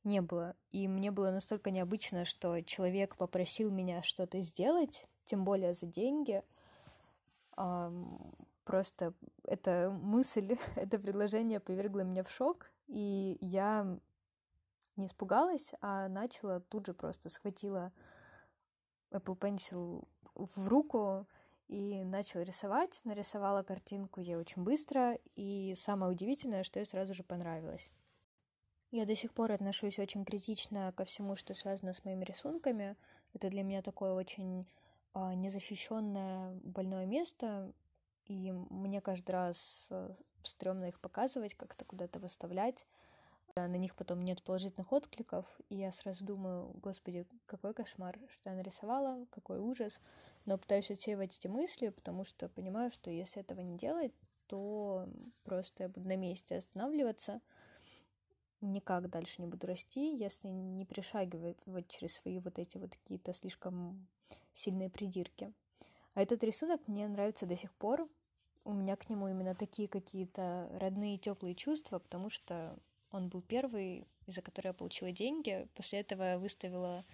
не 0.03 0.19
было. 0.19 0.57
И 0.71 0.89
мне 0.89 1.09
было 1.09 1.31
настолько 1.31 1.71
необычно, 1.71 2.25
что 2.25 2.59
человек 2.63 3.15
попросил 3.15 3.71
меня 3.71 4.03
что-то 4.03 4.41
сделать, 4.41 5.07
тем 5.27 5.43
более 5.43 5.73
за 5.73 5.85
деньги. 5.85 6.43
Просто 8.63 9.13
эта 9.43 9.89
мысль, 9.89 10.57
это 10.75 10.97
предложение 10.97 11.59
повергло 11.59 12.01
меня 12.01 12.23
в 12.23 12.31
шок, 12.31 12.71
и 12.87 13.37
я 13.39 13.99
не 14.95 15.05
испугалась, 15.05 15.73
а 15.81 16.07
начала 16.07 16.59
тут 16.59 16.87
же 16.87 16.93
просто 16.93 17.29
схватила 17.29 17.91
Apple 19.11 19.37
Pencil 19.37 20.07
в 20.33 20.67
руку 20.67 21.27
и 21.67 22.03
начала 22.03 22.41
рисовать. 22.43 22.99
Нарисовала 23.03 23.63
картинку 23.63 24.21
я 24.21 24.37
очень 24.37 24.63
быстро, 24.63 25.17
и 25.35 25.73
самое 25.75 26.11
удивительное, 26.11 26.63
что 26.63 26.79
ей 26.79 26.85
сразу 26.85 27.13
же 27.13 27.23
понравилось. 27.23 27.91
Я 28.91 29.05
до 29.05 29.15
сих 29.15 29.33
пор 29.33 29.51
отношусь 29.51 29.99
очень 29.99 30.23
критично 30.23 30.93
ко 30.95 31.03
всему, 31.03 31.35
что 31.35 31.53
связано 31.53 31.93
с 31.93 32.05
моими 32.05 32.23
рисунками. 32.23 32.95
Это 33.33 33.49
для 33.49 33.63
меня 33.63 33.81
такое 33.81 34.13
очень 34.13 34.65
незащищенное 35.35 36.53
больное 36.63 37.05
место, 37.05 37.73
и 38.25 38.51
мне 38.51 39.01
каждый 39.01 39.31
раз 39.31 39.87
э, 39.91 40.13
стрёмно 40.43 40.85
их 40.85 40.99
показывать, 40.99 41.55
как-то 41.55 41.85
куда-то 41.85 42.19
выставлять. 42.19 42.85
На 43.55 43.67
них 43.67 43.95
потом 43.95 44.21
нет 44.23 44.43
положительных 44.43 44.91
откликов, 44.91 45.45
и 45.69 45.77
я 45.77 45.91
сразу 45.91 46.23
думаю, 46.23 46.73
господи, 46.83 47.25
какой 47.47 47.73
кошмар, 47.73 48.19
что 48.29 48.51
я 48.51 48.55
нарисовала, 48.55 49.25
какой 49.31 49.59
ужас. 49.59 49.99
Но 50.45 50.59
пытаюсь 50.59 50.91
отсеивать 50.91 51.35
эти 51.35 51.47
мысли, 51.47 51.89
потому 51.89 52.23
что 52.23 52.49
понимаю, 52.49 52.91
что 52.91 53.09
если 53.09 53.41
этого 53.41 53.61
не 53.61 53.75
делать, 53.75 54.13
то 54.45 55.09
просто 55.43 55.83
я 55.83 55.89
буду 55.89 56.07
на 56.07 56.15
месте 56.15 56.57
останавливаться, 56.57 57.41
никак 58.61 59.09
дальше 59.09 59.41
не 59.41 59.47
буду 59.47 59.67
расти, 59.67 60.15
если 60.15 60.49
не 60.49 60.85
перешагивать 60.85 61.57
вот 61.65 61.87
через 61.87 62.13
свои 62.13 62.39
вот 62.39 62.59
эти 62.59 62.77
вот 62.77 62.95
какие-то 62.95 63.33
слишком 63.33 64.07
сильные 64.53 64.89
придирки. 64.89 65.53
А 66.13 66.21
этот 66.21 66.43
рисунок 66.43 66.87
мне 66.87 67.07
нравится 67.07 67.45
до 67.45 67.55
сих 67.55 67.73
пор. 67.73 68.09
У 68.63 68.73
меня 68.73 68.95
к 68.95 69.09
нему 69.09 69.27
именно 69.27 69.55
такие 69.55 69.87
какие-то 69.87 70.69
родные 70.79 71.17
теплые 71.17 71.55
чувства, 71.55 71.99
потому 71.99 72.29
что 72.29 72.77
он 73.11 73.29
был 73.29 73.41
первый, 73.41 74.05
из-за 74.25 74.41
которого 74.41 74.71
я 74.71 74.73
получила 74.73 75.11
деньги. 75.11 75.67
После 75.75 75.99
этого 75.99 76.23
я 76.23 76.39
выставила 76.39 77.05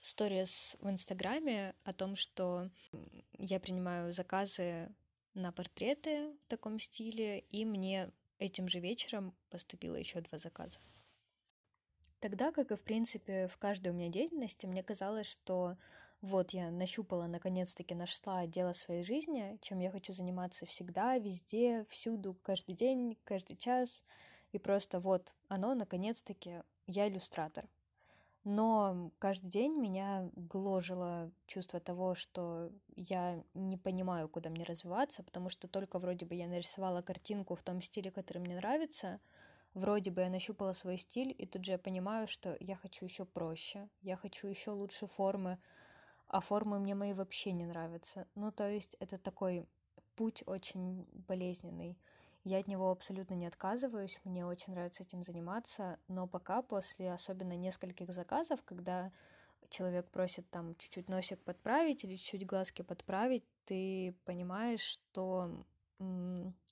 сторис 0.00 0.76
в 0.80 0.88
Инстаграме 0.90 1.74
о 1.84 1.92
том, 1.92 2.16
что 2.16 2.70
я 3.38 3.60
принимаю 3.60 4.12
заказы 4.12 4.88
на 5.34 5.52
портреты 5.52 6.32
в 6.44 6.48
таком 6.48 6.78
стиле, 6.80 7.40
и 7.50 7.64
мне 7.64 8.10
этим 8.38 8.68
же 8.68 8.80
вечером 8.80 9.34
поступило 9.50 9.94
еще 9.94 10.20
два 10.20 10.38
заказа. 10.38 10.78
Тогда, 12.20 12.52
как 12.52 12.70
и 12.70 12.76
в 12.76 12.82
принципе 12.82 13.48
в 13.48 13.56
каждой 13.56 13.92
у 13.92 13.94
меня 13.94 14.08
деятельности, 14.08 14.66
мне 14.66 14.82
казалось, 14.82 15.26
что 15.26 15.76
вот 16.22 16.52
я 16.52 16.70
нащупала, 16.70 17.26
наконец-таки 17.26 17.94
нашла 17.94 18.46
дело 18.46 18.72
своей 18.72 19.02
жизни, 19.02 19.58
чем 19.62 19.78
я 19.80 19.90
хочу 19.90 20.12
заниматься 20.12 20.66
всегда, 20.66 21.18
везде, 21.18 21.86
всюду, 21.88 22.36
каждый 22.42 22.74
день, 22.74 23.16
каждый 23.24 23.56
час— 23.56 24.02
и 24.52 24.58
просто 24.58 25.00
вот 25.00 25.34
оно, 25.48 25.74
наконец-таки, 25.74 26.62
я 26.86 27.08
иллюстратор. 27.08 27.68
Но 28.42 29.12
каждый 29.18 29.50
день 29.50 29.78
меня 29.78 30.30
гложило 30.34 31.30
чувство 31.46 31.78
того, 31.78 32.14
что 32.14 32.70
я 32.96 33.44
не 33.52 33.76
понимаю, 33.76 34.28
куда 34.28 34.48
мне 34.48 34.64
развиваться, 34.64 35.22
потому 35.22 35.50
что 35.50 35.68
только 35.68 35.98
вроде 35.98 36.24
бы 36.24 36.34
я 36.34 36.48
нарисовала 36.48 37.02
картинку 37.02 37.54
в 37.54 37.62
том 37.62 37.82
стиле, 37.82 38.10
который 38.10 38.38
мне 38.38 38.56
нравится, 38.56 39.20
вроде 39.74 40.10
бы 40.10 40.22
я 40.22 40.30
нащупала 40.30 40.72
свой 40.72 40.96
стиль, 40.96 41.34
и 41.36 41.46
тут 41.46 41.66
же 41.66 41.72
я 41.72 41.78
понимаю, 41.78 42.26
что 42.28 42.56
я 42.60 42.76
хочу 42.76 43.04
еще 43.04 43.26
проще, 43.26 43.90
я 44.00 44.16
хочу 44.16 44.48
еще 44.48 44.70
лучше 44.70 45.06
формы, 45.06 45.58
а 46.30 46.40
формы 46.40 46.78
мне 46.78 46.94
мои 46.94 47.12
вообще 47.12 47.50
не 47.50 47.66
нравятся. 47.66 48.26
Ну, 48.36 48.52
то 48.52 48.68
есть 48.68 48.96
это 49.00 49.18
такой 49.18 49.66
путь 50.14 50.44
очень 50.46 51.04
болезненный. 51.26 51.98
Я 52.44 52.58
от 52.58 52.68
него 52.68 52.90
абсолютно 52.90 53.34
не 53.34 53.46
отказываюсь, 53.46 54.20
мне 54.24 54.46
очень 54.46 54.72
нравится 54.72 55.02
этим 55.02 55.24
заниматься, 55.24 55.98
но 56.06 56.28
пока 56.28 56.62
после 56.62 57.12
особенно 57.12 57.56
нескольких 57.56 58.12
заказов, 58.12 58.62
когда 58.64 59.10
человек 59.70 60.08
просит 60.10 60.48
там 60.50 60.76
чуть-чуть 60.76 61.08
носик 61.08 61.42
подправить 61.42 62.04
или 62.04 62.14
чуть-чуть 62.14 62.46
глазки 62.46 62.82
подправить, 62.82 63.44
ты 63.66 64.14
понимаешь, 64.24 64.80
что 64.80 65.64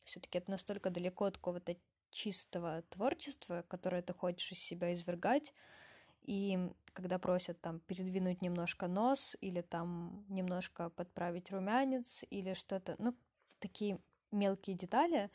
все-таки 0.05 0.39
это 0.39 0.53
настолько 0.53 0.91
далеко 0.91 1.27
от 1.27 1.37
какого-то 1.37 1.77
чистого 2.11 2.83
творчества, 2.91 3.65
которое 3.69 4.03
ты 4.03 4.15
хочешь 4.15 4.53
из 4.53 4.61
себя 4.61 4.95
извергать, 4.95 5.53
и 6.23 6.59
когда 6.93 7.19
просят 7.19 7.61
там 7.61 7.81
передвинуть 7.81 8.43
немножко 8.43 8.89
нос 8.89 9.37
или 9.41 9.61
там 9.61 10.25
немножко 10.29 10.91
подправить 10.91 11.51
румянец 11.51 12.25
или 12.31 12.55
что-то, 12.55 12.97
ну, 12.99 13.15
такие 13.61 14.01
мелкие 14.33 14.77
детали, 14.77 15.31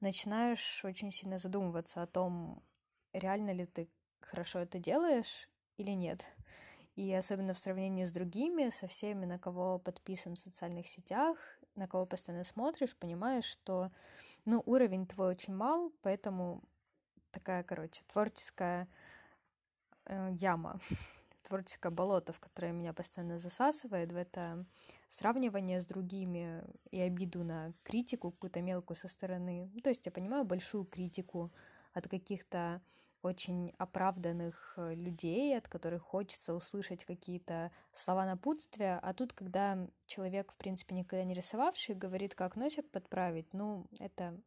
начинаешь 0.00 0.84
очень 0.84 1.10
сильно 1.10 1.38
задумываться 1.38 2.02
о 2.02 2.06
том, 2.06 2.62
реально 3.12 3.52
ли 3.52 3.66
ты 3.66 3.88
хорошо 4.20 4.58
это 4.60 4.78
делаешь 4.78 5.48
или 5.76 5.92
нет. 5.92 6.26
И 6.96 7.12
особенно 7.12 7.52
в 7.52 7.58
сравнении 7.58 8.04
с 8.04 8.12
другими, 8.12 8.70
со 8.70 8.86
всеми, 8.86 9.26
на 9.26 9.38
кого 9.38 9.78
подписан 9.78 10.34
в 10.34 10.40
социальных 10.40 10.86
сетях, 10.88 11.36
на 11.74 11.86
кого 11.86 12.06
постоянно 12.06 12.44
смотришь, 12.44 12.96
понимаешь, 12.96 13.44
что 13.44 13.90
ну, 14.44 14.62
уровень 14.64 15.06
твой 15.06 15.28
очень 15.28 15.54
мал, 15.54 15.92
поэтому 16.02 16.62
такая, 17.30 17.62
короче, 17.62 18.02
творческая 18.12 18.88
э, 20.06 20.30
яма 20.38 20.80
творческое 21.42 21.90
болото, 21.90 22.32
в 22.32 22.40
которое 22.40 22.72
меня 22.72 22.92
постоянно 22.92 23.38
засасывает, 23.38 24.12
в 24.12 24.16
это 24.16 24.64
сравнивание 25.08 25.80
с 25.80 25.86
другими 25.86 26.64
и 26.90 27.00
обиду 27.00 27.44
на 27.44 27.72
критику 27.82 28.32
какую-то 28.32 28.60
мелкую 28.60 28.96
со 28.96 29.08
стороны. 29.08 29.70
Ну, 29.74 29.80
то 29.80 29.90
есть 29.90 30.04
я 30.06 30.12
понимаю 30.12 30.44
большую 30.44 30.84
критику 30.84 31.52
от 31.92 32.08
каких-то 32.08 32.80
очень 33.22 33.74
оправданных 33.78 34.74
э, 34.76 34.94
людей, 34.94 35.56
от 35.56 35.68
которых 35.68 36.02
хочется 36.02 36.54
услышать 36.54 37.04
какие-то 37.04 37.70
слова 37.92 38.24
напутствия, 38.24 38.98
а 39.02 39.12
тут, 39.12 39.32
когда 39.32 39.88
человек, 40.06 40.52
в 40.52 40.56
принципе, 40.56 40.94
никогда 40.94 41.24
не 41.24 41.34
рисовавший, 41.34 41.94
говорит, 41.94 42.34
как 42.34 42.56
носик 42.56 42.88
подправить, 42.90 43.52
ну, 43.52 43.86
это 43.98 44.38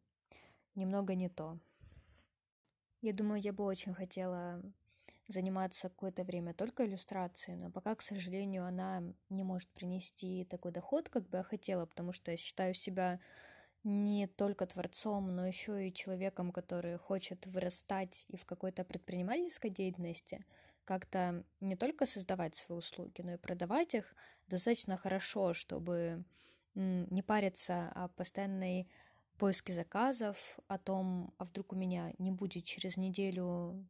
немного 0.74 1.14
не 1.14 1.28
то. 1.28 1.58
Я 3.02 3.12
думаю, 3.12 3.40
я 3.40 3.52
бы 3.52 3.64
очень 3.64 3.94
хотела 3.94 4.62
заниматься 5.32 5.88
какое-то 5.88 6.24
время 6.24 6.54
только 6.54 6.86
иллюстрацией, 6.86 7.56
но 7.56 7.70
пока, 7.70 7.94
к 7.94 8.02
сожалению, 8.02 8.66
она 8.66 9.02
не 9.28 9.44
может 9.44 9.68
принести 9.70 10.44
такой 10.44 10.72
доход, 10.72 11.08
как 11.08 11.28
бы 11.28 11.38
я 11.38 11.42
хотела, 11.42 11.86
потому 11.86 12.12
что 12.12 12.30
я 12.30 12.36
считаю 12.36 12.74
себя 12.74 13.20
не 13.82 14.26
только 14.26 14.66
творцом, 14.66 15.34
но 15.34 15.46
еще 15.46 15.88
и 15.88 15.92
человеком, 15.92 16.52
который 16.52 16.98
хочет 16.98 17.46
вырастать 17.46 18.26
и 18.28 18.36
в 18.36 18.44
какой-то 18.44 18.84
предпринимательской 18.84 19.70
деятельности, 19.70 20.44
как-то 20.84 21.44
не 21.60 21.76
только 21.76 22.06
создавать 22.06 22.56
свои 22.56 22.78
услуги, 22.78 23.22
но 23.22 23.34
и 23.34 23.38
продавать 23.38 23.94
их. 23.94 24.14
Достаточно 24.48 24.96
хорошо, 24.96 25.54
чтобы 25.54 26.24
не 26.74 27.22
париться 27.22 27.90
о 27.94 28.08
постоянной 28.08 28.88
поиске 29.38 29.72
заказов, 29.72 30.58
о 30.68 30.76
том, 30.76 31.32
а 31.38 31.44
вдруг 31.44 31.72
у 31.72 31.76
меня 31.76 32.12
не 32.18 32.30
будет 32.30 32.64
через 32.64 32.96
неделю 32.96 33.88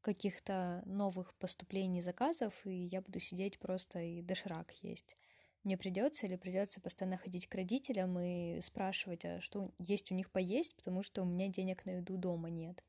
каких-то 0.00 0.82
новых 0.86 1.34
поступлений 1.34 2.00
заказов, 2.00 2.54
и 2.64 2.70
я 2.70 3.00
буду 3.00 3.20
сидеть 3.20 3.58
просто 3.58 4.00
и 4.00 4.22
доширак 4.22 4.72
есть. 4.82 5.16
Мне 5.64 5.76
придется 5.76 6.26
или 6.26 6.36
придется 6.36 6.80
постоянно 6.80 7.18
ходить 7.18 7.48
к 7.48 7.54
родителям 7.54 8.18
и 8.18 8.60
спрашивать, 8.60 9.24
а 9.24 9.40
что 9.40 9.70
есть 9.78 10.10
у 10.10 10.14
них 10.14 10.30
поесть, 10.30 10.74
потому 10.76 11.02
что 11.02 11.22
у 11.22 11.24
меня 11.24 11.48
денег 11.48 11.84
на 11.84 11.96
еду 11.96 12.16
дома 12.16 12.48
нет. 12.48 12.84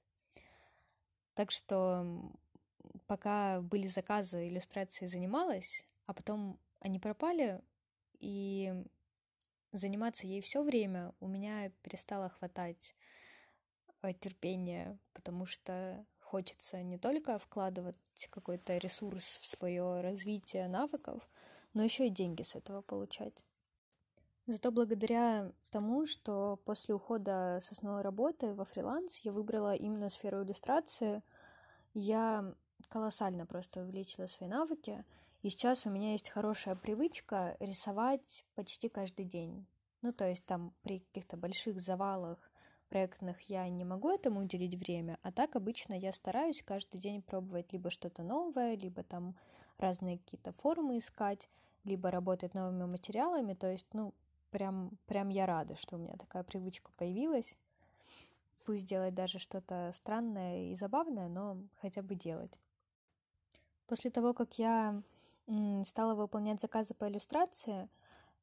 Так 1.33 1.51
что 1.51 2.31
пока 3.07 3.61
были 3.61 3.87
заказы, 3.87 4.47
иллюстрацией 4.47 5.09
занималась, 5.09 5.85
а 6.05 6.13
потом 6.13 6.59
они 6.79 6.99
пропали, 6.99 7.61
и 8.19 8.73
заниматься 9.71 10.27
ей 10.27 10.41
все 10.41 10.63
время 10.63 11.13
у 11.19 11.27
меня 11.27 11.71
перестало 11.81 12.29
хватать 12.29 12.95
э, 14.01 14.13
терпения, 14.13 14.97
потому 15.13 15.45
что 15.45 16.05
хочется 16.29 16.83
не 16.83 16.99
только 16.99 17.39
вкладывать 17.39 17.97
какой-то 18.29 18.77
ресурс 18.77 19.39
в 19.41 19.47
свое 19.47 20.01
развитие 20.01 20.67
навыков, 20.67 21.27
но 21.73 21.83
еще 21.83 22.05
и 22.05 22.11
деньги 22.11 22.43
с 22.43 22.55
этого 22.55 22.81
получать. 22.81 23.43
Зато 24.45 24.71
благодаря 24.71 25.51
тому, 25.71 26.05
что 26.05 26.59
после 26.65 26.93
ухода 26.93 27.57
с 27.59 27.71
основной 27.71 28.03
работы 28.03 28.53
во 28.53 28.63
фриланс 28.63 29.19
я 29.19 29.31
выбрала 29.31 29.73
именно 29.75 30.09
сферу 30.09 30.43
иллюстрации, 30.43 31.23
я 31.93 32.53
колоссально 32.89 33.47
просто 33.47 33.81
увеличила 33.81 34.27
свои 34.27 34.49
навыки, 34.49 35.03
и 35.41 35.49
сейчас 35.49 35.87
у 35.87 35.89
меня 35.89 36.11
есть 36.11 36.29
хорошая 36.29 36.75
привычка 36.75 37.57
рисовать 37.59 38.45
почти 38.53 38.87
каждый 38.87 39.25
день. 39.25 39.65
Ну, 40.01 40.13
то 40.13 40.29
есть 40.29 40.45
там 40.45 40.73
при 40.83 40.99
каких-то 40.99 41.37
больших 41.37 41.79
завалах 41.81 42.48
проектных 42.89 43.41
я 43.49 43.67
не 43.69 43.85
могу 43.85 44.09
этому 44.09 44.41
уделить 44.41 44.75
время, 44.75 45.17
а 45.21 45.31
так 45.31 45.55
обычно 45.55 45.93
я 45.93 46.11
стараюсь 46.11 46.63
каждый 46.63 46.99
день 46.99 47.21
пробовать 47.21 47.71
либо 47.71 47.89
что-то 47.89 48.23
новое, 48.23 48.75
либо 48.75 49.03
там 49.03 49.35
разные 49.77 50.17
какие-то 50.17 50.51
формы 50.51 50.97
искать, 50.97 51.49
либо 51.83 52.11
работать 52.11 52.53
новыми 52.53 52.85
материалами, 52.85 53.53
то 53.53 53.71
есть, 53.71 53.87
ну, 53.93 54.13
прям, 54.51 54.97
прям 55.05 55.29
я 55.29 55.45
рада, 55.45 55.75
что 55.75 55.95
у 55.95 55.99
меня 55.99 56.15
такая 56.17 56.43
привычка 56.43 56.91
появилась. 56.97 57.57
Пусть 58.65 58.85
делать 58.85 59.13
даже 59.13 59.39
что-то 59.39 59.89
странное 59.93 60.71
и 60.71 60.75
забавное, 60.75 61.27
но 61.27 61.57
хотя 61.81 62.01
бы 62.01 62.15
делать. 62.15 62.59
После 63.87 64.11
того, 64.11 64.33
как 64.33 64.59
я 64.59 65.01
стала 65.83 66.13
выполнять 66.13 66.61
заказы 66.61 66.93
по 66.93 67.07
иллюстрации, 67.07 67.89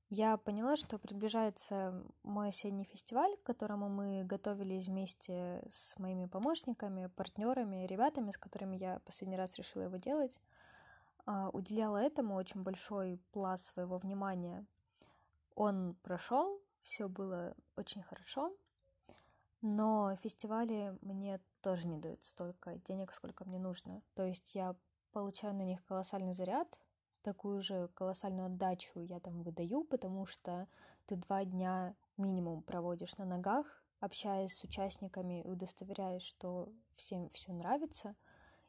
я 0.08 0.36
поняла, 0.36 0.76
что 0.76 0.98
приближается 0.98 2.04
мой 2.22 2.48
осенний 2.48 2.84
фестиваль, 2.84 3.36
к 3.38 3.42
которому 3.42 3.88
мы 3.88 4.22
готовились 4.24 4.86
вместе 4.86 5.64
с 5.68 5.98
моими 5.98 6.26
помощниками, 6.26 7.06
партнерами, 7.06 7.86
ребятами, 7.86 8.30
с 8.30 8.38
которыми 8.38 8.76
я 8.76 9.00
последний 9.00 9.36
раз 9.36 9.56
решила 9.56 9.82
его 9.82 9.96
делать. 9.96 10.40
А, 11.24 11.50
уделяла 11.50 11.96
этому 11.96 12.36
очень 12.36 12.62
большой 12.62 13.20
пласт 13.32 13.66
своего 13.66 13.98
внимания. 13.98 14.64
Он 15.56 15.96
прошел, 16.02 16.60
все 16.82 17.08
было 17.08 17.56
очень 17.74 18.02
хорошо, 18.02 18.52
но 19.60 20.14
фестивали 20.22 20.96
мне 21.00 21.40
тоже 21.62 21.88
не 21.88 21.98
дают 21.98 22.24
столько 22.24 22.76
денег, 22.78 23.12
сколько 23.12 23.44
мне 23.44 23.58
нужно. 23.58 24.02
То 24.14 24.24
есть 24.24 24.54
я 24.54 24.76
получаю 25.10 25.54
на 25.54 25.62
них 25.62 25.84
колоссальный 25.84 26.32
заряд, 26.32 26.78
такую 27.26 27.60
же 27.60 27.88
колоссальную 27.94 28.46
отдачу 28.46 29.00
я 29.00 29.18
там 29.18 29.42
выдаю, 29.42 29.82
потому 29.82 30.26
что 30.26 30.68
ты 31.06 31.16
два 31.16 31.44
дня 31.44 31.96
минимум 32.16 32.62
проводишь 32.62 33.16
на 33.16 33.24
ногах, 33.24 33.82
общаясь 33.98 34.54
с 34.54 34.62
участниками 34.62 35.42
и 35.42 35.48
удостоверяясь, 35.48 36.22
что 36.22 36.68
всем 36.94 37.28
все 37.30 37.52
нравится, 37.52 38.14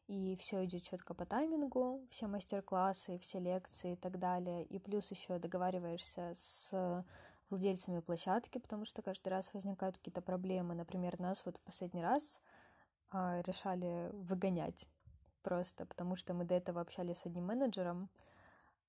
и 0.07 0.35
все 0.37 0.65
идет 0.65 0.81
четко 0.81 1.13
по 1.13 1.23
таймингу, 1.27 2.01
все 2.09 2.25
мастер-классы, 2.25 3.19
все 3.19 3.37
лекции 3.39 3.93
и 3.93 3.95
так 3.95 4.17
далее. 4.17 4.65
И 4.65 4.79
плюс 4.79 5.11
еще 5.11 5.37
договариваешься 5.37 6.31
с 6.33 7.05
владельцами 7.51 7.99
площадки, 7.99 8.57
потому 8.57 8.85
что 8.85 9.03
каждый 9.03 9.29
раз 9.29 9.53
возникают 9.53 9.99
какие-то 9.99 10.23
проблемы. 10.23 10.73
Например, 10.73 11.19
нас 11.19 11.45
вот 11.45 11.57
в 11.57 11.61
последний 11.61 12.01
раз 12.01 12.41
а, 13.11 13.39
решали 13.43 14.09
выгонять 14.13 14.89
просто, 15.43 15.85
потому 15.85 16.15
что 16.15 16.33
мы 16.33 16.43
до 16.43 16.55
этого 16.55 16.81
общались 16.81 17.19
с 17.19 17.25
одним 17.27 17.45
менеджером, 17.45 18.09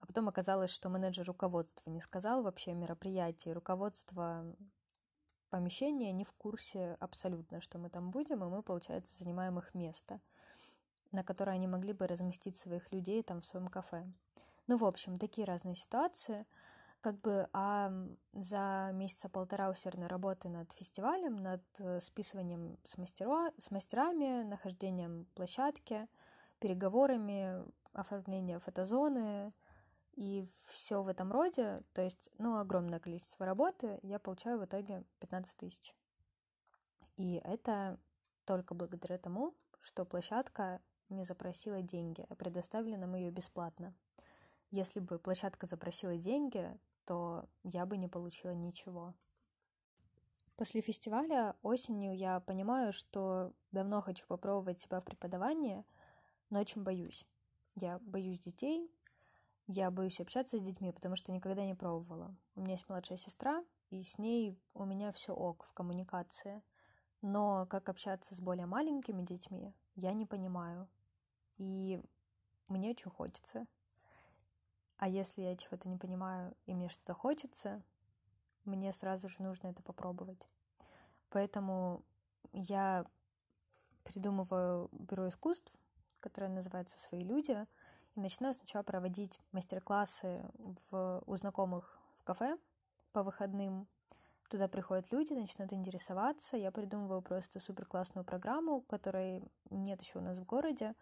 а 0.01 0.07
потом 0.07 0.29
оказалось, 0.29 0.71
что 0.71 0.91
менеджер 0.91 1.27
руководства 1.27 1.91
не 1.91 2.01
сказал 2.01 2.43
вообще 2.43 2.73
о 2.73 2.75
мероприятии. 2.75 3.51
Руководство 3.51 4.45
помещения 5.51 6.13
не 6.13 6.25
в 6.25 6.33
курсе 6.33 6.97
абсолютно, 7.01 7.61
что 7.61 7.79
мы 7.79 7.91
там 7.91 8.11
будем, 8.11 8.45
и 8.45 8.49
мы, 8.49 8.63
получается, 8.63 9.23
занимаем 9.23 9.59
их 9.59 9.75
место, 9.75 10.21
на 11.11 11.25
которое 11.25 11.53
они 11.53 11.67
могли 11.67 11.93
бы 11.93 12.07
разместить 12.07 12.57
своих 12.57 12.93
людей 12.93 13.23
там 13.23 13.41
в 13.41 13.47
своем 13.47 13.69
кафе. 13.69 14.07
Ну, 14.67 14.77
в 14.77 14.85
общем, 14.85 15.17
такие 15.17 15.47
разные 15.47 15.75
ситуации. 15.75 16.47
Как 17.01 17.21
бы, 17.21 17.49
а 17.53 17.93
за 18.33 18.91
месяца 18.93 19.29
полтора 19.29 19.71
усердной 19.71 20.09
работы 20.09 20.49
над 20.49 20.73
фестивалем, 20.73 21.37
над 21.37 21.63
э, 21.79 22.01
списыванием 22.01 22.77
с, 22.83 22.99
мастеро, 22.99 23.53
с 23.57 23.71
мастерами, 23.71 24.43
нахождением 24.43 25.27
площадки, 25.37 26.09
переговорами, 26.59 27.65
оформлением 27.93 28.59
фотозоны, 28.59 29.53
и 30.19 30.49
все 30.67 31.01
в 31.05 31.07
этом 31.07 31.31
роде, 31.31 31.81
то 31.93 32.03
есть, 32.03 32.29
ну, 32.39 32.59
огромное 32.59 32.99
количество 32.99 33.47
работы, 33.47 34.01
я 34.03 34.19
получаю 34.19 34.59
в 34.59 34.65
итоге 34.65 35.05
15 35.21 35.57
тысяч. 35.57 35.95
И 37.17 37.41
это 37.45 38.01
только 38.45 38.75
благодаря 38.75 39.17
тому, 39.17 39.55
что 39.79 40.05
площадка 40.05 40.81
не 41.09 41.23
запросила 41.23 41.83
деньги, 41.83 42.27
а 42.29 42.35
предоставили 42.35 42.97
нам 42.97 43.15
ее 43.15 43.31
бесплатно. 43.31 43.95
Если 44.73 44.99
бы 44.99 45.21
площадка 45.21 45.67
запросила 45.67 46.17
деньги, 46.17 46.77
то 47.05 47.49
я 47.63 47.87
бы 47.87 47.97
не 47.97 48.09
получила 48.09 48.51
ничего. 48.51 49.15
После 50.57 50.81
фестиваля 50.81 51.55
осенью 51.63 52.17
я 52.17 52.41
понимаю, 52.41 52.93
что 52.93 53.53
давно 53.71 54.01
хочу 54.01 54.27
попробовать 54.27 54.81
себя 54.81 55.01
в 55.01 55.05
преподавании, 55.05 55.85
но 56.51 56.59
очень 56.59 56.83
боюсь. 56.83 57.25
Я 57.77 58.01
боюсь 58.01 58.41
детей, 58.41 58.91
я 59.69 59.91
боюсь 59.91 60.19
общаться 60.19 60.59
с 60.59 60.63
детьми, 60.63 60.93
потому 60.93 61.15
что 61.15 61.31
никогда 61.31 61.65
не 61.65 61.75
пробовала. 61.75 62.35
У 62.55 62.63
меня 62.63 62.73
есть 62.73 62.89
младшая 62.89 63.19
сестра, 63.19 63.63
и 63.91 64.03
с 64.03 64.17
ней 64.17 64.59
у 64.73 64.87
меня 64.87 65.13
все 65.13 65.35
ок 65.35 65.65
в 65.65 65.75
коммуникации. 65.75 66.63
Но 67.21 67.67
как 67.67 67.91
общаться 67.91 68.35
с 68.35 68.41
более 68.41 68.65
маленькими 68.65 69.23
детьми, 69.23 69.75
я 69.95 70.15
не 70.15 70.25
понимаю. 70.25 70.89
И 71.59 72.03
мне 72.69 72.91
очень 72.91 73.11
хочется. 73.11 73.67
А 74.97 75.07
если 75.07 75.43
я 75.43 75.55
чего-то 75.55 75.87
не 75.87 75.99
понимаю, 75.99 76.57
и 76.65 76.75
мне 76.75 76.89
что-то 76.89 77.13
хочется, 77.13 77.83
мне 78.65 78.91
сразу 78.91 79.29
же 79.29 79.43
нужно 79.43 79.69
это 79.69 79.83
попробовать. 79.83 80.49
Поэтому 81.29 82.03
я 82.53 83.05
придумываю 84.03 84.89
бюро 84.93 85.29
искусств, 85.29 85.73
которое 86.21 86.49
называется 86.49 86.99
«Свои 86.99 87.23
люди», 87.23 87.67
начинаю 88.19 88.55
сначала 88.55 88.83
проводить 88.83 89.39
мастер-классы 89.53 90.45
в, 90.91 91.23
у 91.27 91.37
знакомых 91.37 91.99
в 92.19 92.25
кафе 92.25 92.59
по 93.13 93.23
выходным. 93.23 93.87
Туда 94.49 94.67
приходят 94.67 95.13
люди, 95.13 95.33
начинают 95.33 95.73
интересоваться. 95.73 96.57
Я 96.57 96.71
придумываю 96.73 97.21
просто 97.21 97.61
супер 97.61 97.85
классную 97.85 98.25
программу, 98.25 98.81
которой 98.83 99.43
нет 99.71 100.01
еще 100.01 100.19
у 100.19 100.23
нас 100.23 100.39
в 100.39 100.47
городе, 100.47 100.95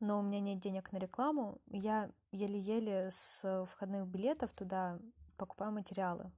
но 0.00 0.18
у 0.18 0.22
меня 0.22 0.40
нет 0.40 0.58
денег 0.58 0.90
на 0.92 0.96
рекламу. 0.96 1.58
Я 1.66 2.10
еле-еле 2.32 3.10
с 3.10 3.66
входных 3.66 4.06
билетов 4.06 4.52
туда 4.54 4.98
покупаю 5.36 5.72
материалы. 5.72 6.32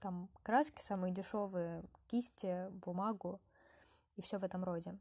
Там 0.00 0.28
краски 0.42 0.82
самые 0.82 1.12
дешевые, 1.12 1.84
кисти, 2.08 2.68
бумагу 2.70 3.40
и 4.16 4.22
все 4.22 4.38
в 4.38 4.44
этом 4.44 4.64
роде. 4.64 4.98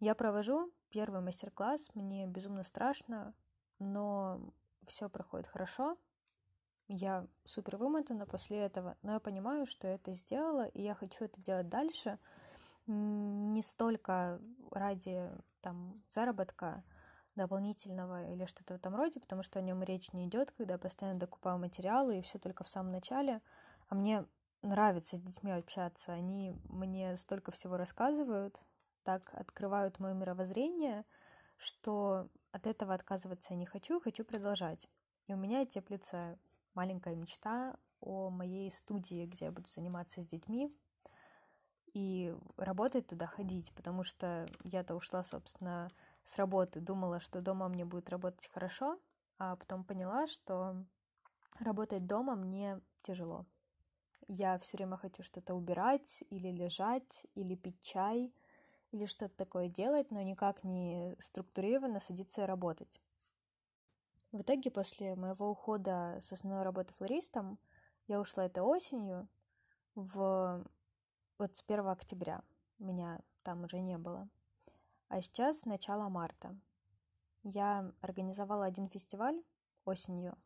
Я 0.00 0.14
провожу 0.14 0.72
первый 0.88 1.20
мастер-класс, 1.20 1.90
мне 1.94 2.26
безумно 2.26 2.62
страшно, 2.62 3.34
но 3.78 4.40
все 4.86 5.10
проходит 5.10 5.46
хорошо. 5.46 5.98
Я 6.88 7.26
супер 7.44 7.76
вымотана 7.76 8.24
после 8.24 8.60
этого, 8.60 8.96
но 9.02 9.12
я 9.12 9.20
понимаю, 9.20 9.66
что 9.66 9.86
я 9.86 9.94
это 9.94 10.12
сделала, 10.14 10.66
и 10.68 10.80
я 10.82 10.94
хочу 10.94 11.24
это 11.24 11.38
делать 11.42 11.68
дальше. 11.68 12.18
Не 12.86 13.60
столько 13.60 14.40
ради 14.70 15.30
там, 15.60 16.02
заработка, 16.08 16.82
дополнительного 17.36 18.32
или 18.32 18.46
что-то 18.46 18.74
в 18.74 18.76
этом 18.78 18.96
роде, 18.96 19.20
потому 19.20 19.42
что 19.42 19.58
о 19.58 19.62
нем 19.62 19.82
речь 19.82 20.12
не 20.14 20.26
идет, 20.26 20.50
когда 20.50 20.74
я 20.74 20.78
постоянно 20.78 21.18
докупаю 21.18 21.58
материалы 21.58 22.18
и 22.18 22.22
все 22.22 22.38
только 22.38 22.64
в 22.64 22.68
самом 22.68 22.90
начале. 22.90 23.42
А 23.88 23.94
мне 23.94 24.24
нравится 24.62 25.16
с 25.16 25.20
детьми 25.20 25.52
общаться. 25.52 26.12
Они 26.12 26.56
мне 26.64 27.16
столько 27.16 27.50
всего 27.50 27.76
рассказывают, 27.76 28.62
так 29.02 29.30
открывают 29.34 29.98
мое 29.98 30.14
мировоззрение, 30.14 31.04
что 31.56 32.28
от 32.52 32.66
этого 32.66 32.94
отказываться 32.94 33.52
я 33.52 33.58
не 33.58 33.66
хочу, 33.66 34.00
хочу 34.00 34.24
продолжать. 34.24 34.88
И 35.26 35.34
у 35.34 35.36
меня 35.36 35.64
теплится 35.64 36.38
маленькая 36.74 37.14
мечта 37.14 37.76
о 38.00 38.30
моей 38.30 38.70
студии, 38.70 39.26
где 39.26 39.46
я 39.46 39.52
буду 39.52 39.68
заниматься 39.68 40.22
с 40.22 40.26
детьми 40.26 40.74
и 41.92 42.34
работать 42.56 43.06
туда, 43.06 43.26
ходить, 43.26 43.72
потому 43.74 44.04
что 44.04 44.46
я-то 44.64 44.94
ушла, 44.94 45.22
собственно, 45.22 45.88
с 46.22 46.36
работы, 46.36 46.80
думала, 46.80 47.20
что 47.20 47.40
дома 47.40 47.68
мне 47.68 47.84
будет 47.84 48.10
работать 48.10 48.48
хорошо, 48.52 48.98
а 49.38 49.56
потом 49.56 49.84
поняла, 49.84 50.26
что 50.26 50.76
работать 51.58 52.06
дома 52.06 52.36
мне 52.36 52.80
тяжело. 53.02 53.46
Я 54.28 54.58
все 54.58 54.76
время 54.76 54.96
хочу 54.96 55.22
что-то 55.22 55.54
убирать 55.54 56.22
или 56.30 56.48
лежать, 56.48 57.26
или 57.34 57.56
пить 57.56 57.80
чай, 57.80 58.32
или 58.92 59.06
что-то 59.06 59.34
такое 59.36 59.68
делать, 59.68 60.10
но 60.10 60.22
никак 60.22 60.64
не 60.64 61.14
структурированно 61.18 62.00
садиться 62.00 62.42
и 62.42 62.46
работать. 62.46 63.00
В 64.32 64.42
итоге, 64.42 64.70
после 64.70 65.16
моего 65.16 65.50
ухода 65.50 66.18
с 66.20 66.32
основной 66.32 66.62
работы 66.62 66.94
флористом, 66.94 67.58
я 68.06 68.20
ушла 68.20 68.46
этой 68.46 68.62
осенью, 68.62 69.28
в... 69.94 70.64
вот 71.38 71.56
с 71.56 71.64
1 71.66 71.86
октября 71.88 72.42
меня 72.78 73.20
там 73.42 73.64
уже 73.64 73.80
не 73.80 73.98
было. 73.98 74.28
А 75.08 75.20
сейчас 75.20 75.64
начало 75.64 76.08
марта. 76.08 76.56
Я 77.42 77.92
организовала 78.00 78.66
один 78.66 78.88
фестиваль 78.88 79.42
осенью. 79.84 80.36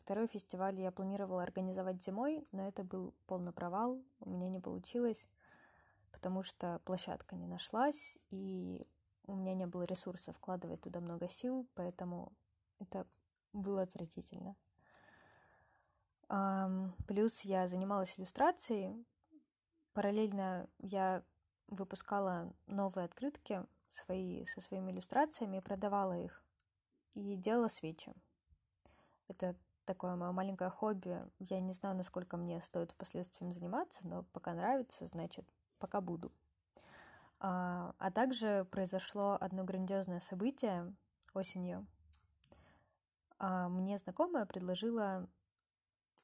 Второй 0.00 0.26
фестиваль 0.26 0.80
я 0.80 0.90
планировала 0.90 1.42
организовать 1.42 2.02
зимой, 2.02 2.44
но 2.50 2.66
это 2.66 2.82
был 2.82 3.14
полный 3.26 3.52
провал, 3.52 4.02
у 4.18 4.30
меня 4.30 4.48
не 4.48 4.58
получилось, 4.58 5.28
потому 6.14 6.44
что 6.44 6.80
площадка 6.84 7.34
не 7.34 7.48
нашлась, 7.48 8.16
и 8.30 8.86
у 9.26 9.34
меня 9.34 9.52
не 9.54 9.66
было 9.66 9.82
ресурса 9.82 10.32
вкладывать 10.32 10.80
туда 10.82 11.00
много 11.00 11.28
сил, 11.28 11.68
поэтому 11.74 12.32
это 12.78 13.04
было 13.52 13.82
отвратительно. 13.82 14.56
Плюс 17.08 17.40
я 17.40 17.66
занималась 17.66 18.16
иллюстрацией. 18.16 19.04
Параллельно 19.92 20.70
я 20.78 21.24
выпускала 21.66 22.54
новые 22.66 23.06
открытки 23.06 23.66
свои, 23.90 24.44
со 24.44 24.60
своими 24.60 24.92
иллюстрациями, 24.92 25.58
продавала 25.58 26.16
их 26.16 26.44
и 27.14 27.34
делала 27.34 27.68
свечи. 27.68 28.14
Это 29.26 29.56
такое 29.84 30.14
мое 30.14 30.30
маленькое 30.30 30.70
хобби. 30.70 31.20
Я 31.40 31.60
не 31.60 31.72
знаю, 31.72 31.96
насколько 31.96 32.36
мне 32.36 32.60
стоит 32.60 32.92
впоследствии 32.92 33.50
заниматься, 33.50 34.06
но 34.06 34.22
пока 34.32 34.54
нравится, 34.54 35.06
значит, 35.06 35.48
пока 35.78 36.00
буду. 36.00 36.32
А, 37.40 37.94
а 37.98 38.10
также 38.10 38.66
произошло 38.70 39.36
одно 39.40 39.64
грандиозное 39.64 40.20
событие 40.20 40.94
осенью. 41.34 41.86
А, 43.38 43.68
мне 43.68 43.98
знакомая 43.98 44.46
предложила 44.46 45.28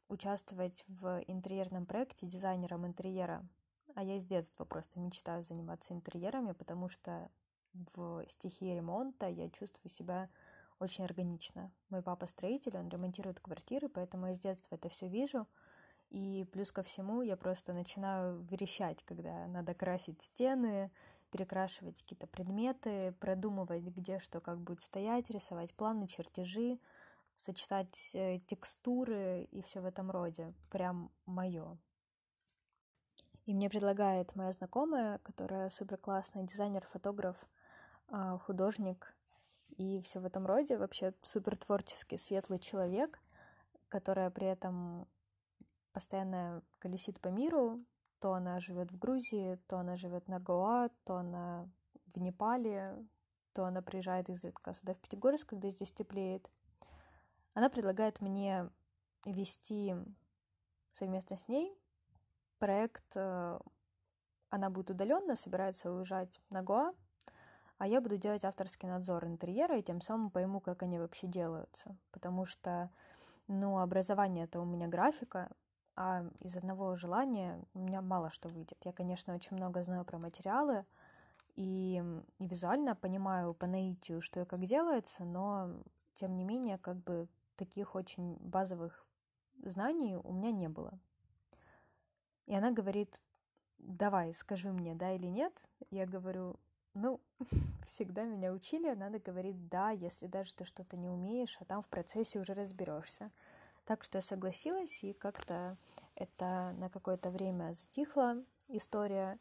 участвовать 0.08 0.84
в 0.88 1.22
интерьерном 1.26 1.86
проекте 1.86 2.26
дизайнером 2.26 2.86
интерьера. 2.86 3.46
А 3.94 4.02
я 4.02 4.18
с 4.18 4.24
детства 4.24 4.64
просто 4.64 5.00
мечтаю 5.00 5.44
заниматься 5.44 5.94
интерьерами, 5.94 6.52
потому 6.52 6.88
что 6.88 7.30
в 7.72 8.24
стихии 8.28 8.74
ремонта 8.74 9.28
я 9.28 9.48
чувствую 9.50 9.90
себя 9.90 10.28
очень 10.78 11.04
органично. 11.04 11.70
Мой 11.90 12.02
папа 12.02 12.26
строитель, 12.26 12.76
он 12.76 12.88
ремонтирует 12.88 13.40
квартиры, 13.40 13.88
поэтому 13.88 14.26
я 14.26 14.34
с 14.34 14.38
детства 14.38 14.74
это 14.74 14.88
все 14.88 15.08
вижу. 15.08 15.46
И 16.10 16.44
плюс 16.52 16.72
ко 16.72 16.82
всему 16.82 17.22
я 17.22 17.36
просто 17.36 17.72
начинаю 17.72 18.40
верещать, 18.42 19.02
когда 19.04 19.46
надо 19.46 19.74
красить 19.74 20.22
стены, 20.22 20.90
перекрашивать 21.30 22.02
какие-то 22.02 22.26
предметы, 22.26 23.12
продумывать, 23.20 23.84
где 23.84 24.18
что 24.18 24.40
как 24.40 24.60
будет 24.60 24.82
стоять, 24.82 25.30
рисовать 25.30 25.72
планы, 25.74 26.08
чертежи, 26.08 26.80
сочетать 27.38 28.10
э, 28.14 28.40
текстуры 28.46 29.48
и 29.52 29.62
все 29.62 29.80
в 29.80 29.86
этом 29.86 30.10
роде. 30.10 30.52
Прям 30.70 31.12
мое. 31.26 31.78
И 33.46 33.54
мне 33.54 33.70
предлагает 33.70 34.34
моя 34.34 34.52
знакомая, 34.52 35.18
которая 35.18 35.68
супер 35.68 35.96
классный 35.96 36.44
дизайнер, 36.44 36.84
фотограф, 36.84 37.36
а, 38.08 38.38
художник 38.38 39.14
и 39.76 40.00
все 40.02 40.20
в 40.20 40.26
этом 40.26 40.46
роде. 40.46 40.76
Вообще 40.76 41.14
супер 41.22 41.56
творческий, 41.56 42.16
светлый 42.16 42.58
человек, 42.58 43.20
которая 43.88 44.30
при 44.30 44.46
этом 44.46 45.08
постоянно 45.92 46.62
колесит 46.78 47.20
по 47.20 47.28
миру. 47.28 47.84
То 48.20 48.34
она 48.34 48.60
живет 48.60 48.92
в 48.92 48.98
Грузии, 48.98 49.58
то 49.66 49.78
она 49.78 49.96
живет 49.96 50.28
на 50.28 50.38
Гоа, 50.38 50.90
то 51.04 51.16
она 51.16 51.68
в 52.14 52.20
Непале, 52.20 53.02
то 53.54 53.64
она 53.64 53.80
приезжает 53.82 54.28
изредка 54.28 54.74
сюда 54.74 54.94
в 54.94 54.98
Пятигорск, 54.98 55.48
когда 55.48 55.70
здесь 55.70 55.92
теплеет. 55.92 56.50
Она 57.54 57.70
предлагает 57.70 58.20
мне 58.20 58.68
вести 59.24 59.94
совместно 60.92 61.38
с 61.38 61.48
ней 61.48 61.74
проект. 62.58 63.16
Э, 63.16 63.58
она 64.50 64.70
будет 64.70 64.90
удаленно, 64.90 65.36
собирается 65.36 65.90
уезжать 65.90 66.40
на 66.50 66.62
Гоа, 66.62 66.92
а 67.78 67.86
я 67.86 68.00
буду 68.00 68.16
делать 68.16 68.44
авторский 68.44 68.88
надзор 68.88 69.24
интерьера 69.26 69.78
и 69.78 69.82
тем 69.82 70.00
самым 70.00 70.30
пойму, 70.30 70.60
как 70.60 70.82
они 70.82 70.98
вообще 70.98 71.26
делаются. 71.26 71.96
Потому 72.10 72.44
что, 72.44 72.90
ну, 73.48 73.78
образование 73.78 74.44
это 74.44 74.60
у 74.60 74.64
меня 74.64 74.86
графика, 74.86 75.50
а 75.96 76.24
из 76.40 76.56
одного 76.56 76.96
желания 76.96 77.62
у 77.74 77.80
меня 77.80 78.00
мало 78.02 78.30
что 78.30 78.48
выйдет. 78.48 78.78
Я, 78.84 78.92
конечно, 78.92 79.34
очень 79.34 79.56
много 79.56 79.82
знаю 79.82 80.04
про 80.04 80.18
материалы 80.18 80.84
и, 81.56 82.02
и 82.38 82.46
визуально 82.46 82.94
понимаю 82.94 83.54
по 83.54 83.66
наитию, 83.66 84.20
что 84.20 84.40
и 84.40 84.44
как 84.44 84.64
делается, 84.64 85.24
но 85.24 85.70
тем 86.14 86.36
не 86.36 86.44
менее, 86.44 86.78
как 86.78 86.96
бы 86.96 87.28
таких 87.56 87.94
очень 87.94 88.36
базовых 88.36 89.06
знаний 89.62 90.16
у 90.16 90.32
меня 90.32 90.52
не 90.52 90.68
было. 90.68 90.98
И 92.46 92.54
она 92.54 92.72
говорит, 92.72 93.20
давай, 93.78 94.32
скажи 94.32 94.72
мне, 94.72 94.94
да 94.94 95.14
или 95.14 95.26
нет. 95.26 95.52
Я 95.90 96.06
говорю, 96.06 96.58
ну, 96.94 97.20
всегда 97.86 98.24
меня 98.24 98.52
учили, 98.52 98.92
надо 98.94 99.18
говорить 99.18 99.68
«да», 99.68 99.90
если 99.90 100.26
даже 100.26 100.54
ты 100.54 100.64
что-то 100.64 100.96
не 100.96 101.08
умеешь, 101.08 101.56
а 101.60 101.64
там 101.64 101.82
в 101.82 101.88
процессе 101.88 102.38
уже 102.38 102.54
разберешься. 102.54 103.30
Так 103.84 104.04
что 104.04 104.18
я 104.18 104.22
согласилась, 104.22 105.02
и 105.02 105.12
как-то 105.12 105.76
это 106.14 106.72
на 106.78 106.88
какое-то 106.90 107.30
время 107.30 107.74
затихла 107.74 108.42
история. 108.68 109.38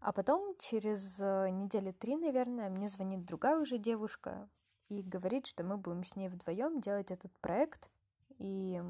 А 0.00 0.12
потом, 0.12 0.56
через 0.58 1.20
э, 1.20 1.50
недели 1.50 1.92
три, 1.92 2.16
наверное, 2.16 2.70
мне 2.70 2.88
звонит 2.88 3.24
другая 3.24 3.58
уже 3.58 3.76
девушка 3.78 4.48
и 4.88 5.02
говорит, 5.02 5.46
что 5.46 5.62
мы 5.62 5.76
будем 5.76 6.04
с 6.04 6.16
ней 6.16 6.28
вдвоем 6.28 6.80
делать 6.80 7.10
этот 7.10 7.32
проект 7.40 7.90
и 8.38 8.82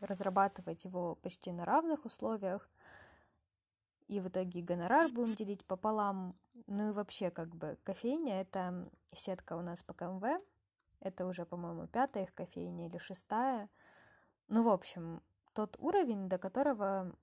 разрабатывать 0.00 0.84
его 0.84 1.14
почти 1.16 1.50
на 1.52 1.64
равных 1.64 2.04
условиях 2.04 2.68
и 4.08 4.20
в 4.20 4.28
итоге 4.28 4.62
гонорар 4.62 5.10
будем 5.12 5.34
делить 5.34 5.64
пополам. 5.64 6.34
Ну 6.66 6.90
и 6.90 6.92
вообще, 6.92 7.30
как 7.30 7.54
бы, 7.54 7.78
кофейня— 7.84 8.40
это 8.42 8.88
сетка 9.14 9.56
у 9.56 9.62
нас 9.62 9.82
по 9.82 9.94
КМВ, 9.94 10.24
это 11.00 11.26
уже, 11.26 11.44
по-моему, 11.44 11.86
пятая 11.86 12.24
их 12.24 12.34
кофейня 12.34 12.86
или 12.88 12.98
шестая. 12.98 13.68
Ну, 14.48 14.62
в 14.62 14.68
общем, 14.68 15.22
тот 15.52 15.76
уровень, 15.78 16.28
до 16.28 16.38
которого 16.38 17.14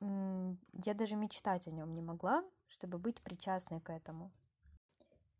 я 0.00 0.94
даже 0.94 1.16
мечтать 1.16 1.66
о 1.68 1.70
нем 1.70 1.94
не 1.94 2.02
могла, 2.02 2.44
чтобы 2.66 2.98
быть 2.98 3.22
причастной 3.22 3.80
к 3.80 3.90
этому. 3.90 4.30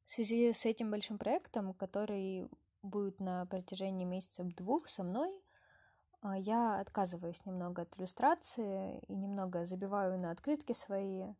В 0.06 0.12
связи 0.12 0.52
с 0.52 0.64
этим 0.64 0.90
большим 0.90 1.18
проектом, 1.18 1.74
который 1.74 2.48
будет 2.82 3.20
на 3.20 3.44
протяжении 3.46 4.04
месяцев 4.04 4.46
двух 4.54 4.88
со 4.88 5.02
мной, 5.02 5.30
а, 6.22 6.38
я 6.38 6.80
отказываюсь 6.80 7.44
немного 7.44 7.82
от 7.82 7.98
иллюстрации 7.98 9.00
и 9.08 9.14
немного 9.14 9.64
забиваю 9.64 10.18
на 10.18 10.30
открытки 10.30 10.72
свои 10.72 11.34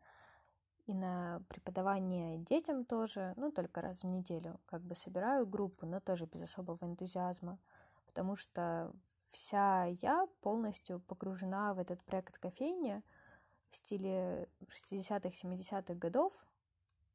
и 0.87 0.95
на 0.95 1.43
преподавание 1.49 2.39
детям 2.39 2.85
тоже, 2.85 3.35
ну, 3.37 3.51
только 3.51 3.81
раз 3.81 4.03
в 4.03 4.07
неделю. 4.07 4.61
Как 4.67 4.83
бы 4.83 4.95
собираю 4.95 5.47
группу, 5.47 5.87
но 5.87 6.01
тоже 6.01 6.27
без 6.27 6.43
особого 6.43 6.79
энтузиазма, 6.83 7.59
потому 8.07 8.37
что 8.37 8.93
вся 9.37 9.85
я 10.03 10.27
полностью 10.41 11.01
погружена 11.01 11.75
в 11.75 11.79
этот 11.79 12.03
проект 12.05 12.39
кофейни 12.39 13.03
в 13.71 13.77
стиле 13.77 14.49
60-х, 14.63 15.29
70-х 15.29 15.95
годов, 15.95 16.33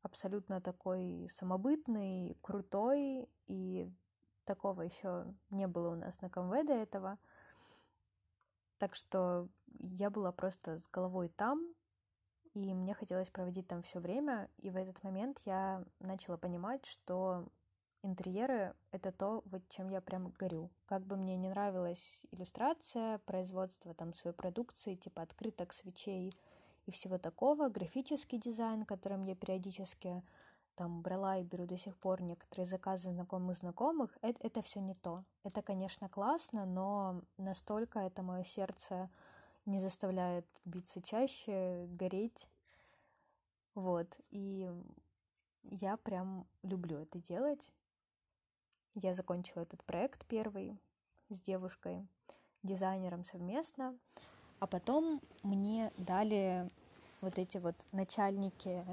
абсолютно 0.01 0.61
такой 0.61 1.27
самобытный, 1.29 2.37
крутой, 2.41 3.29
и 3.47 3.91
такого 4.45 4.81
еще 4.83 5.25
не 5.49 5.67
было 5.67 5.93
у 5.93 5.95
нас 5.95 6.21
на 6.21 6.29
КМВ 6.29 6.65
до 6.65 6.73
этого— 6.73 7.17
так 8.81 8.95
что 8.95 9.47
я 9.77 10.09
была 10.09 10.31
просто 10.31 10.79
с 10.79 10.87
головой 10.87 11.29
там, 11.29 11.71
и 12.55 12.73
мне 12.73 12.95
хотелось 12.95 13.29
проводить 13.29 13.67
там 13.67 13.83
все 13.83 13.99
время. 13.99 14.49
И 14.57 14.71
в 14.71 14.75
этот 14.75 15.03
момент 15.03 15.39
я 15.45 15.85
начала 15.99 16.35
понимать, 16.35 16.83
что 16.87 17.47
интерьеры— 18.03 18.75
это 18.91 19.11
то, 19.11 19.43
вот 19.45 19.61
чем 19.69 19.89
я 19.89 20.01
прям 20.01 20.33
горю. 20.39 20.69
Как 20.85 21.03
бы 21.03 21.15
мне 21.15 21.37
не 21.37 21.49
нравилась 21.49 22.25
иллюстрация, 22.31 23.19
производство 23.19 23.93
там 23.93 24.13
своей 24.13 24.35
продукции, 24.35 24.95
типа 24.95 25.21
открыток, 25.21 25.73
свечей 25.73 26.33
и 26.85 26.91
всего 26.91 27.17
такого, 27.17 27.69
графический 27.69 28.39
дизайн, 28.39 28.85
которым 28.85 29.23
я 29.23 29.35
периодически 29.35 30.23
там 30.75 31.01
брала 31.01 31.37
и 31.37 31.43
беру 31.43 31.65
до 31.65 31.77
сих 31.77 31.95
пор 31.97 32.21
некоторые 32.21 32.65
заказы 32.65 33.11
знакомых 33.11 33.57
знакомых, 33.57 34.17
это, 34.21 34.39
это 34.41 34.61
все 34.61 34.79
не 34.79 34.95
то. 34.95 35.23
Это, 35.43 35.61
конечно, 35.61 36.09
классно, 36.09 36.65
но 36.65 37.21
настолько 37.37 37.99
это 37.99 38.23
мое 38.23 38.43
сердце 38.43 39.09
не 39.65 39.79
заставляет 39.79 40.45
биться 40.65 41.01
чаще, 41.01 41.85
гореть. 41.87 42.49
Вот. 43.75 44.19
И 44.29 44.69
я 45.63 45.97
прям 45.97 46.47
люблю 46.63 46.97
это 46.97 47.19
делать. 47.19 47.71
Я 48.95 49.13
закончила 49.13 49.61
этот 49.61 49.83
проект 49.83 50.25
первый 50.25 50.77
с 51.29 51.39
девушкой, 51.39 52.07
дизайнером 52.63 53.23
совместно. 53.23 53.97
А 54.59 54.67
потом 54.67 55.21
мне 55.43 55.91
дали 55.97 56.69
вот 57.21 57.39
эти 57.39 57.57
вот 57.57 57.75
начальники 57.93 58.85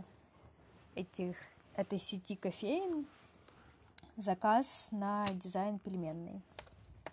этих, 0.95 1.37
этой 1.75 1.99
сети 1.99 2.37
кофеин 2.37 3.07
заказ 4.17 4.89
на 4.93 5.27
дизайн 5.33 5.79
пельменный. 5.79 6.43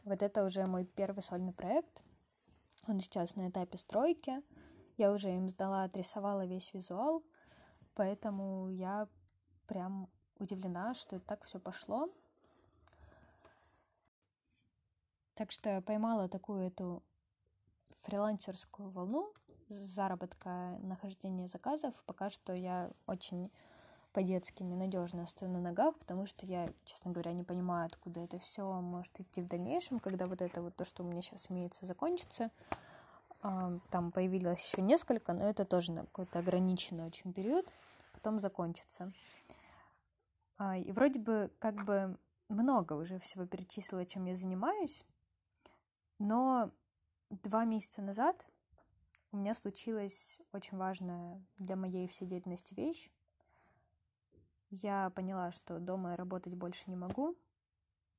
Вот 0.03 0.21
это 0.21 0.43
уже 0.43 0.65
мой 0.65 0.85
первый 0.85 1.21
сольный 1.21 1.53
проект. 1.53 2.03
Он 2.87 2.99
сейчас 2.99 3.35
на 3.35 3.49
этапе 3.49 3.77
стройки. 3.77 4.41
Я 4.97 5.11
уже 5.11 5.35
им 5.35 5.49
сдала, 5.49 5.83
отрисовала 5.83 6.45
весь 6.45 6.73
визуал, 6.73 7.23
поэтому 7.95 8.69
я 8.69 9.07
прям 9.67 10.07
удивлена, 10.39 10.93
что 10.93 11.19
так 11.19 11.43
все 11.43 11.59
пошло. 11.59 12.09
Так 15.35 15.51
что 15.51 15.81
поймала 15.81 16.27
такую 16.29 16.67
эту 16.67 17.03
фрилансерскую 18.03 18.89
волну 18.89 19.33
заработка, 19.67 20.77
нахождения 20.79 21.47
заказов. 21.47 21.93
Пока 22.05 22.29
что 22.29 22.53
я 22.53 22.91
очень 23.07 23.51
по-детски 24.13 24.63
ненадежно 24.63 25.27
стою 25.27 25.51
на 25.51 25.59
ногах, 25.59 25.97
потому 25.99 26.25
что 26.25 26.45
я, 26.45 26.69
честно 26.85 27.11
говоря, 27.11 27.33
не 27.33 27.43
понимаю, 27.43 27.87
откуда 27.87 28.21
это 28.21 28.39
все 28.39 28.63
может 28.79 29.19
идти 29.19 29.41
в 29.41 29.47
дальнейшем, 29.47 29.99
когда 29.99 30.25
вот 30.27 30.41
это 30.41 30.61
вот 30.61 30.75
то, 30.77 30.85
что 30.85 31.03
у 31.03 31.05
меня 31.05 31.21
сейчас 31.21 31.51
имеется, 31.51 31.85
закончится. 31.85 32.49
Там 33.41 34.11
появилось 34.13 34.65
еще 34.65 34.81
несколько, 34.81 35.33
но 35.33 35.43
это 35.49 35.65
тоже 35.65 35.91
на 35.91 36.01
какой-то 36.01 36.39
ограниченный 36.39 37.05
очень 37.05 37.33
период, 37.33 37.73
потом 38.13 38.39
закончится. 38.39 39.11
А, 40.57 40.77
и 40.77 40.91
вроде 40.93 41.19
бы 41.19 41.51
как 41.59 41.83
бы 41.83 42.17
много 42.47 42.93
уже 42.93 43.19
всего 43.19 43.45
перечислила, 43.45 44.05
чем 44.05 44.25
я 44.25 44.35
занимаюсь, 44.37 45.03
но 46.19 46.71
два 47.29 47.65
месяца 47.65 48.01
назад 48.01 48.45
у 49.31 49.37
меня 49.37 49.53
случилась 49.53 50.39
очень 50.53 50.77
важная 50.77 51.43
для 51.57 51.75
моей 51.75 52.07
всей 52.07 52.25
деятельности 52.25 52.73
вещь. 52.73 53.11
Я 54.69 55.09
поняла, 55.09 55.51
что 55.51 55.79
дома 55.79 56.11
я 56.11 56.15
работать 56.15 56.55
больше 56.55 56.89
не 56.89 56.95
могу. 56.95 57.35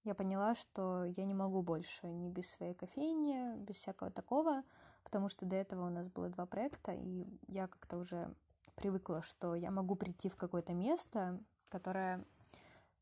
Я 0.04 0.14
поняла, 0.14 0.54
что 0.54 1.04
я 1.04 1.24
не 1.24 1.35
могу 1.35 1.62
больше 1.62 2.06
ни 2.06 2.28
без 2.28 2.50
своей 2.50 2.74
кофейни, 2.74 3.56
без 3.56 3.76
всякого 3.76 4.11
такого, 4.11 4.62
потому 5.02 5.28
что 5.28 5.46
до 5.46 5.56
этого 5.56 5.87
у 5.87 5.90
нас 5.90 6.09
было 6.09 6.28
два 6.28 6.46
проекта, 6.46 6.92
и 6.92 7.26
я 7.48 7.66
как-то 7.66 7.96
уже 7.96 8.32
привыкла, 8.76 9.22
что 9.22 9.54
я 9.54 9.70
могу 9.70 9.96
прийти 9.96 10.28
в 10.28 10.37
какое-то 10.37 10.74
место, 10.74 11.42
которое 11.70 12.24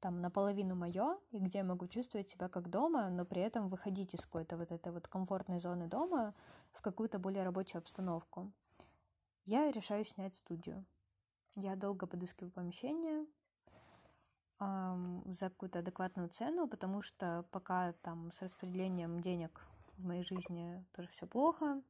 там 0.04 0.20
наполовину 0.20 0.74
мое, 0.74 1.18
и 1.30 1.38
где 1.38 1.60
я 1.60 1.64
могу 1.64 1.86
чувствовать 1.86 2.28
себя 2.28 2.50
как 2.50 2.68
дома, 2.68 3.08
но 3.08 3.24
при 3.24 3.40
этом 3.40 3.70
выходить 3.70 4.12
из 4.12 4.26
какой-то 4.26 4.58
вот 4.58 4.70
этой 4.70 4.92
вот 4.92 5.08
комфортной 5.08 5.58
зоны 5.58 5.86
дома 5.86 6.34
в 6.72 6.82
какую-то 6.82 7.18
более 7.18 7.42
рабочую 7.42 7.78
обстановку. 7.78 8.52
Я 9.46 9.72
решаю 9.72 10.04
снять 10.04 10.36
студию. 10.36 10.84
Я 11.56 11.74
долго 11.74 12.06
подыскиваю 12.06 12.52
помещение 12.52 13.24
за 14.58 15.48
какую-то 15.48 15.78
адекватную 15.78 16.28
цену, 16.28 16.68
потому 16.68 17.00
что 17.00 17.46
пока 17.50 17.94
там 18.02 18.30
с 18.30 18.42
распределением 18.42 19.22
денег 19.22 19.66
в 19.96 20.04
моей 20.04 20.22
жизни 20.22 20.84
тоже 20.92 21.08
все 21.08 21.26
плохо, 21.26 21.80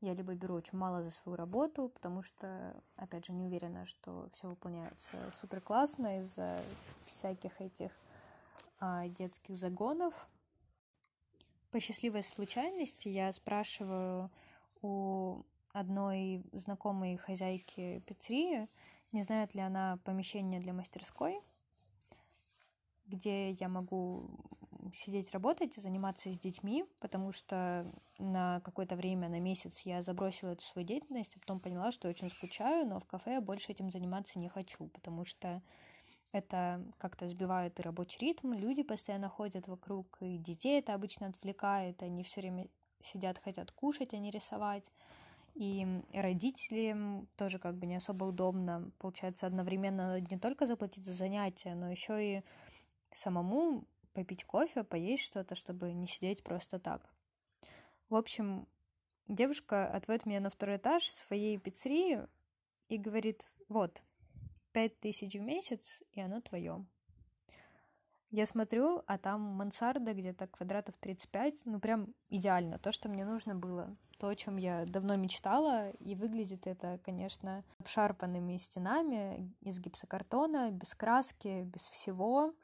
я 0.00 0.14
либо 0.14 0.34
беру 0.34 0.54
очень 0.54 0.78
мало 0.78 1.02
за 1.02 1.10
свою 1.10 1.36
работу, 1.36 1.88
потому 1.88 2.22
что, 2.22 2.74
опять 2.96 3.26
же, 3.26 3.32
не 3.32 3.44
уверена, 3.44 3.86
что 3.86 4.28
все 4.32 4.48
выполняется 4.48 5.16
супер 5.30 5.60
классно 5.60 6.20
из-за 6.20 6.60
всяких 7.06 7.60
этих 7.60 7.90
а, 8.80 9.08
детских 9.08 9.56
загонов. 9.56 10.28
По 11.70 11.80
счастливой 11.80 12.22
случайности 12.22 13.08
я 13.08 13.32
спрашиваю 13.32 14.30
у 14.82 15.42
одной 15.72 16.44
знакомой 16.52 17.16
хозяйки 17.16 18.00
пиццерии, 18.06 18.68
не 19.12 19.22
знает 19.22 19.54
ли 19.54 19.60
она 19.60 19.98
помещение 20.04 20.60
для 20.60 20.72
мастерской, 20.72 21.40
где 23.06 23.50
я 23.50 23.68
могу 23.68 24.28
сидеть 24.94 25.32
работать, 25.32 25.74
заниматься 25.74 26.32
с 26.32 26.38
детьми, 26.38 26.84
потому 27.00 27.32
что 27.32 27.90
на 28.18 28.60
какое-то 28.60 28.96
время, 28.96 29.28
на 29.28 29.40
месяц 29.40 29.80
я 29.80 30.02
забросила 30.02 30.50
эту 30.50 30.64
свою 30.64 30.86
деятельность, 30.86 31.36
а 31.36 31.40
потом 31.40 31.60
поняла, 31.60 31.92
что 31.92 32.08
очень 32.08 32.30
скучаю, 32.30 32.86
но 32.86 33.00
в 33.00 33.06
кафе 33.06 33.34
я 33.34 33.40
больше 33.40 33.72
этим 33.72 33.90
заниматься 33.90 34.38
не 34.38 34.48
хочу, 34.48 34.86
потому 34.88 35.24
что 35.24 35.62
это 36.32 36.84
как-то 36.98 37.28
сбивает 37.28 37.78
и 37.78 37.82
рабочий 37.82 38.18
ритм, 38.20 38.52
люди 38.52 38.82
постоянно 38.82 39.28
ходят 39.28 39.68
вокруг, 39.68 40.18
и 40.20 40.38
детей 40.38 40.78
это 40.78 40.94
обычно 40.94 41.28
отвлекает, 41.28 42.02
они 42.02 42.22
все 42.24 42.40
время 42.40 42.68
сидят, 43.02 43.38
хотят 43.38 43.70
кушать, 43.70 44.14
а 44.14 44.18
не 44.18 44.30
рисовать. 44.30 44.90
И 45.54 45.86
родителям 46.12 47.28
тоже 47.36 47.60
как 47.60 47.76
бы 47.76 47.86
не 47.86 47.94
особо 47.94 48.24
удобно. 48.24 48.90
Получается, 48.98 49.46
одновременно 49.46 50.20
не 50.20 50.38
только 50.38 50.66
заплатить 50.66 51.06
за 51.06 51.12
занятия, 51.12 51.76
но 51.76 51.90
еще 51.90 52.38
и 52.38 52.42
самому 53.12 53.84
попить 54.14 54.44
кофе, 54.44 54.84
поесть 54.84 55.24
что-то, 55.24 55.54
чтобы 55.54 55.92
не 55.92 56.06
сидеть 56.06 56.42
просто 56.42 56.78
так. 56.78 57.12
В 58.08 58.14
общем, 58.16 58.66
девушка 59.28 59.86
отводит 59.86 60.24
меня 60.24 60.40
на 60.40 60.50
второй 60.50 60.76
этаж 60.76 61.06
своей 61.06 61.58
пиццерии 61.58 62.26
и 62.88 62.96
говорит, 62.96 63.52
вот, 63.68 64.02
пять 64.72 64.98
тысяч 65.00 65.34
в 65.34 65.40
месяц, 65.40 66.02
и 66.12 66.20
оно 66.20 66.40
твое. 66.40 66.84
Я 68.30 68.46
смотрю, 68.46 69.04
а 69.06 69.16
там 69.16 69.40
мансарда 69.40 70.12
где-то 70.12 70.48
квадратов 70.48 70.96
35, 70.98 71.66
ну 71.66 71.78
прям 71.78 72.08
идеально, 72.30 72.80
то, 72.80 72.90
что 72.90 73.08
мне 73.08 73.24
нужно 73.24 73.54
было, 73.54 73.96
то, 74.18 74.26
о 74.26 74.34
чем 74.34 74.56
я 74.56 74.86
давно 74.86 75.14
мечтала, 75.14 75.90
и 75.90 76.16
выглядит 76.16 76.66
это, 76.66 76.98
конечно, 77.04 77.62
обшарпанными 77.78 78.56
стенами 78.56 79.54
из 79.60 79.78
гипсокартона, 79.78 80.72
без 80.72 80.96
краски, 80.96 81.62
без 81.62 81.88
всего, 81.88 82.54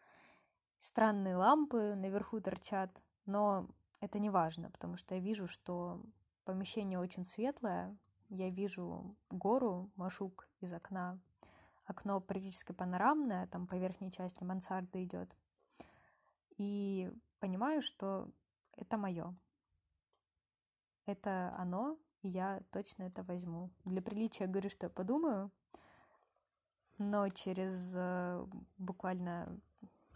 странные 0.81 1.37
лампы 1.37 1.95
наверху 1.95 2.41
торчат, 2.41 3.03
но 3.27 3.69
это 4.01 4.19
не 4.19 4.31
важно, 4.31 4.71
потому 4.71 4.97
что 4.97 5.15
я 5.15 5.21
вижу, 5.21 5.47
что 5.47 6.03
помещение 6.45 6.99
очень 6.99 7.25
светлое, 7.25 7.97
я 8.31 8.49
вижу 8.49 9.15
гору 9.31 9.91
Машук 9.95 10.49
из 10.61 10.73
окна, 10.73 11.21
окно 11.85 12.21
практически 12.21 12.73
панорамное, 12.73 13.47
там 13.47 13.67
по 13.67 13.75
верхней 13.75 14.11
части 14.11 14.43
мансарды 14.43 15.05
идет, 15.05 15.37
и 16.57 17.13
понимаю, 17.39 17.83
что 17.83 18.31
это 18.77 18.97
мое. 18.97 19.35
Это 21.07 21.55
оно, 21.59 21.99
и 22.23 22.29
я 22.29 22.63
точно 22.71 23.05
это 23.05 23.23
возьму. 23.23 23.71
Для 23.85 24.01
приличия 24.01 24.47
говорю, 24.47 24.71
что 24.71 24.87
я 24.87 24.91
подумаю, 24.91 25.51
но 26.99 27.29
через 27.31 27.95
э, 27.97 28.47
буквально 28.79 29.61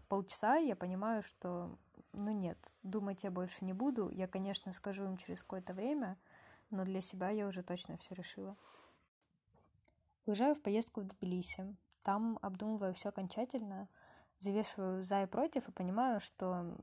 полчаса 0.07 0.57
я 0.57 0.77
понимаю, 0.77 1.23
что 1.23 1.79
ну 2.15 2.33
нет, 2.33 2.75
думать 2.83 3.25
я 3.25 3.31
больше 3.31 3.65
не 3.65 3.73
буду. 3.73 4.09
Я, 4.11 4.29
конечно, 4.29 4.73
скажу 4.73 5.05
им 5.05 5.17
через 5.17 5.43
какое-то 5.43 5.75
время, 5.75 6.17
но 6.71 6.85
для 6.85 7.01
себя 7.01 7.31
я 7.31 7.47
уже 7.47 7.63
точно 7.63 7.97
все 7.97 8.15
решила. 8.15 8.57
Уезжаю 10.27 10.55
в 10.55 10.63
поездку 10.63 11.01
в 11.01 11.05
Тбилиси. 11.05 11.77
Там 12.03 12.39
обдумываю 12.43 12.95
все 12.95 13.09
окончательно, 13.11 13.89
взвешиваю 14.41 15.03
за 15.03 15.23
и 15.23 15.27
против 15.27 15.69
и 15.69 15.73
понимаю, 15.73 16.21
что 16.21 16.77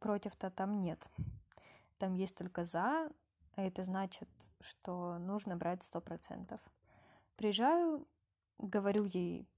против-то 0.00 0.50
там 0.50 0.80
нет. 0.80 1.10
Там 1.98 2.14
есть 2.14 2.36
только 2.36 2.64
за, 2.64 3.10
а 3.56 3.62
это 3.62 3.82
значит, 3.82 4.28
что 4.60 5.18
нужно 5.18 5.56
брать 5.56 5.82
сто 5.82 6.00
процентов. 6.00 6.60
Приезжаю, 7.36 8.06
говорю 8.58 9.04
ей 9.04 9.48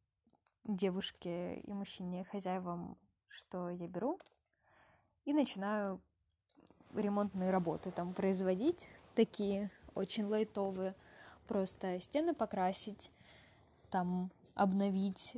девушке 0.65 1.61
и 1.61 1.73
мужчине, 1.73 2.25
хозяевам, 2.25 2.97
что 3.29 3.71
я 3.71 3.89
беру, 3.89 4.19
и 5.25 5.33
начинаю 5.33 6.01
ремонтные 6.95 7.51
работы 7.51 7.91
там 7.91 8.15
производить, 8.15 8.89
такие 9.15 9.71
очень 9.95 10.25
лайтовые, 10.25 10.95
просто 11.47 12.01
стены 12.01 12.35
покрасить, 12.35 13.11
там 13.91 14.31
обновить, 14.55 15.37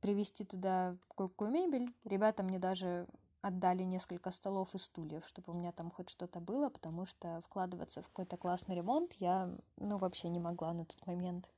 привезти 0.00 0.44
туда 0.44 0.96
кое-какую 1.16 1.50
мебель. 1.50 1.92
Ребята 2.04 2.42
мне 2.42 2.58
даже 2.58 3.06
отдали 3.40 3.82
несколько 3.82 4.30
столов 4.30 4.74
и 4.74 4.78
стульев, 4.78 5.26
чтобы 5.26 5.52
у 5.52 5.56
меня 5.56 5.70
там 5.72 5.90
хоть 5.90 6.08
что-то 6.08 6.40
было, 6.40 6.70
потому 6.70 7.04
что 7.04 7.40
вкладываться 7.42 8.00
в 8.00 8.08
какой-то 8.08 8.36
классный 8.36 8.74
ремонт 8.74 9.12
я, 9.14 9.54
ну, 9.76 9.98
вообще 9.98 10.28
не 10.28 10.40
могла 10.40 10.72
на 10.72 10.84
тот 10.86 11.06
момент. 11.06 11.48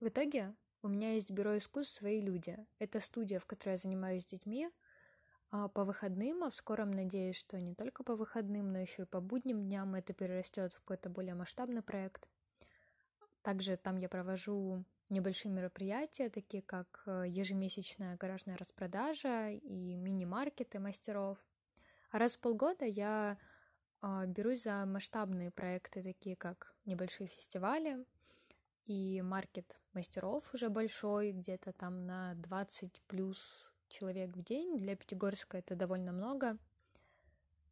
В 0.00 0.06
итоге 0.06 0.54
у 0.88 0.90
меня 0.90 1.12
есть 1.12 1.30
бюро 1.30 1.58
искусств 1.58 1.96
«Свои 1.96 2.22
люди». 2.22 2.56
Это 2.78 3.00
студия, 3.00 3.38
в 3.38 3.44
которой 3.44 3.72
я 3.72 3.76
занимаюсь 3.76 4.22
с 4.22 4.26
детьми 4.26 4.70
а 5.50 5.68
по 5.68 5.84
выходным, 5.84 6.44
а 6.44 6.50
в 6.50 6.54
скором 6.54 6.92
надеюсь, 6.92 7.36
что 7.36 7.60
не 7.60 7.74
только 7.74 8.04
по 8.04 8.16
выходным, 8.16 8.72
но 8.72 8.78
еще 8.78 9.02
и 9.02 9.06
по 9.06 9.20
будним 9.20 9.64
дням 9.64 9.94
это 9.94 10.14
перерастет 10.14 10.72
в 10.72 10.80
какой-то 10.80 11.10
более 11.10 11.34
масштабный 11.34 11.82
проект. 11.82 12.26
Также 13.42 13.76
там 13.76 13.96
я 13.96 14.08
провожу 14.08 14.84
небольшие 15.10 15.52
мероприятия, 15.52 16.30
такие 16.30 16.62
как 16.62 17.02
э, 17.06 17.24
ежемесячная 17.26 18.16
гаражная 18.16 18.56
распродажа 18.56 19.50
и 19.50 19.94
мини-маркеты 19.94 20.80
мастеров. 20.80 21.38
А 22.10 22.18
раз 22.18 22.36
в 22.36 22.40
полгода 22.40 22.86
я 22.86 23.38
э, 24.02 24.26
берусь 24.26 24.62
за 24.62 24.86
масштабные 24.86 25.50
проекты, 25.50 26.02
такие 26.02 26.36
как 26.36 26.74
небольшие 26.86 27.26
фестивали 27.26 28.06
и 28.88 29.20
маркет 29.20 29.78
мастеров 29.92 30.42
уже 30.54 30.70
большой, 30.70 31.32
где-то 31.32 31.72
там 31.72 32.06
на 32.06 32.34
20 32.34 33.02
плюс 33.06 33.70
человек 33.88 34.34
в 34.34 34.42
день. 34.42 34.78
Для 34.78 34.96
Пятигорска 34.96 35.58
это 35.58 35.76
довольно 35.76 36.10
много. 36.10 36.56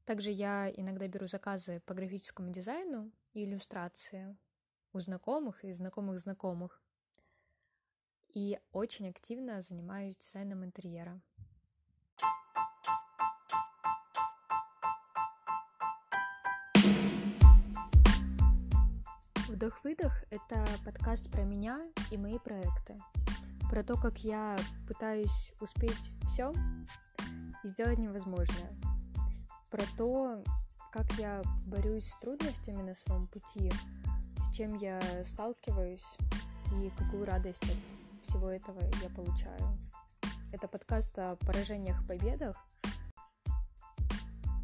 Также 0.04 0.30
я 0.30 0.70
иногда 0.70 1.08
беру 1.08 1.26
заказы 1.26 1.80
по 1.86 1.94
графическому 1.94 2.50
дизайну 2.50 3.10
и 3.32 3.44
иллюстрации 3.44 4.36
у 4.92 5.00
знакомых 5.00 5.64
и 5.64 5.72
знакомых 5.72 6.18
знакомых 6.18 6.82
и 8.34 8.60
очень 8.72 9.08
активно 9.08 9.62
занимаюсь 9.62 10.18
дизайном 10.18 10.64
интерьера. 10.64 11.20
Вдох-выдох— 19.66 20.22
это 20.30 20.64
подкаст 20.84 21.28
про 21.28 21.42
меня 21.42 21.82
и 22.12 22.16
мои 22.16 22.38
проекты. 22.38 22.94
Про 23.68 23.82
то, 23.82 23.96
как 23.96 24.18
я 24.18 24.56
пытаюсь 24.86 25.52
успеть 25.60 26.12
все 26.28 26.52
и 27.64 27.68
сделать 27.68 27.98
невозможное. 27.98 28.72
Про 29.68 29.82
то, 29.98 30.44
как 30.92 31.10
я 31.14 31.42
борюсь 31.66 32.08
с 32.08 32.20
трудностями 32.20 32.80
на 32.80 32.94
своем 32.94 33.26
пути, 33.26 33.72
с 34.44 34.54
чем 34.54 34.76
я 34.76 35.00
сталкиваюсь 35.24 36.16
и 36.80 36.90
какую 36.90 37.24
радость 37.24 37.64
от 37.64 38.24
всего 38.24 38.48
этого 38.48 38.78
я 39.02 39.10
получаю. 39.10 39.76
Это 40.52 40.68
подкаст 40.68 41.18
о 41.18 41.34
поражениях 41.44 42.00
и 42.04 42.06
победах, 42.06 42.56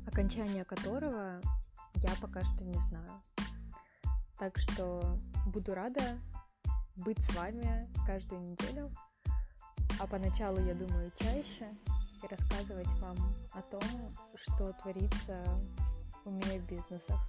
окончание 0.07 0.65
которого 0.65 1.41
я 1.97 2.13
пока 2.21 2.45
что 2.45 2.65
не 2.65 2.79
знаю. 2.79 3.21
Так 4.43 4.59
что 4.59 5.01
буду 5.47 5.73
рада 5.73 6.19
быть 6.97 7.23
с 7.23 7.33
вами 7.33 7.89
каждую 8.05 8.41
неделю, 8.41 8.91
а 10.01 10.07
поначалу, 10.09 10.59
я 10.59 10.75
думаю, 10.75 11.13
чаще 11.17 11.73
и 12.21 12.27
рассказывать 12.27 12.89
вам 12.99 13.17
о 13.53 13.63
том, 13.63 13.81
что 14.35 14.73
творится 14.83 15.45
у 16.25 16.31
меня 16.31 16.59
в 16.59 16.67
бизнесах. 16.67 17.21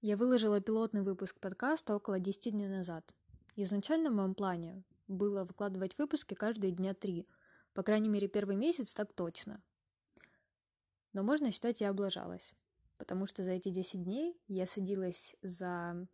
Я 0.00 0.16
выложила 0.16 0.60
пилотный 0.60 1.02
выпуск 1.02 1.38
подкаста 1.38 1.94
около 1.94 2.18
10 2.18 2.50
дней 2.50 2.66
назад. 2.66 3.14
Изначально 3.54 4.10
в 4.10 4.14
моем 4.14 4.34
плане 4.34 4.82
было 5.06 5.44
выкладывать 5.44 5.96
выпуски 5.98 6.34
каждые 6.34 6.72
дня 6.72 6.94
три. 6.94 7.28
По 7.74 7.84
крайней 7.84 8.08
мере, 8.08 8.26
первый 8.26 8.56
месяц 8.56 8.92
так 8.92 9.12
точно. 9.12 9.62
Но 11.18 11.24
можно 11.24 11.50
считать, 11.50 11.80
я 11.80 11.90
облажалась. 11.90 12.54
Потому 12.96 13.26
что 13.26 13.42
за 13.42 13.50
эти 13.50 13.70
10 13.70 14.04
дней 14.04 14.40
я 14.46 14.66
садилась 14.66 15.34
за 15.42 16.06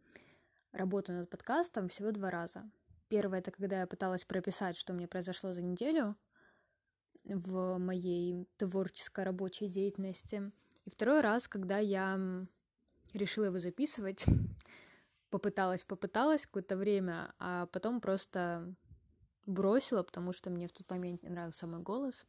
работу 0.73 1.13
над 1.13 1.29
подкастом 1.29 1.91
всего 1.91 2.11
два 2.11 2.31
раза. 2.31 2.71
Первое— 3.09 3.39
это 3.41 3.51
когда 3.51 3.81
я 3.81 3.87
пыталась 3.87 4.25
прописать, 4.25 4.79
что 4.79 4.95
мне 4.95 5.07
произошло 5.07 5.53
за 5.53 5.61
неделю 5.61 6.17
в 7.23 7.77
моей 7.77 8.49
творческой 8.57 9.27
рабочей 9.27 9.69
деятельности. 9.69 10.51
И 10.87 10.91
второй 10.91 11.21
раз, 11.21 11.49
когда 11.49 11.77
я 11.77 12.19
решила 13.13 13.45
его 13.45 13.59
записывать. 13.59 14.25
Попыталась, 15.29 15.85
попыталась 15.85 16.47
какое-то 16.47 16.79
время, 16.79 17.35
а 17.39 17.67
потом 17.67 18.01
просто 18.01 18.75
бросила, 19.45 20.03
потому 20.03 20.33
что 20.33 20.49
мне 20.49 20.67
в 20.67 20.73
тот 20.73 20.89
момент 20.89 21.23
не 21.23 21.29
нравился 21.29 21.67
мой 21.67 21.83
голос. 21.83 22.25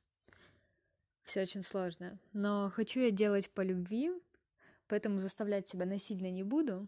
Все 1.26 1.42
очень 1.42 1.64
сложно. 1.64 2.20
Но 2.34 2.72
хочу 2.74 3.00
я 3.00 3.12
делать 3.12 3.50
по 3.50 3.62
любви, 3.62 4.12
поэтому 4.88 5.20
заставлять 5.20 5.68
себя 5.68 5.86
насильно 5.86 6.30
не 6.30 6.44
буду. 6.44 6.88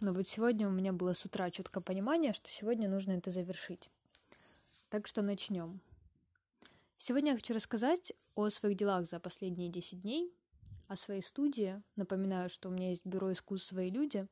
Но 0.00 0.12
вот 0.12 0.26
сегодня 0.26 0.68
у 0.68 0.72
меня 0.72 0.92
было 0.92 1.14
с 1.14 1.24
утра 1.24 1.50
четкое 1.50 1.82
понимание, 1.82 2.32
что 2.32 2.50
сегодня 2.50 2.88
нужно 2.88 3.12
это 3.12 3.30
завершить. 3.30 3.90
Так 4.90 5.06
что 5.06 5.22
начнем. 5.22 5.80
Сегодня 6.98 7.32
я 7.32 7.36
хочу 7.36 7.54
рассказать 7.54 8.12
о 8.34 8.48
своих 8.48 8.76
делах 8.76 9.06
за 9.06 9.20
последние 9.20 9.68
10 9.68 10.02
дней, 10.02 10.32
о 10.88 10.96
своей 10.96 11.22
студии. 11.22 11.82
Напоминаю, 11.94 12.50
что 12.50 12.68
у 12.68 12.72
меня 12.72 12.90
есть 12.90 13.06
бюро 13.06 13.32
искусств 13.32 13.68
«Свои 13.68 13.90
люди», 13.90 14.26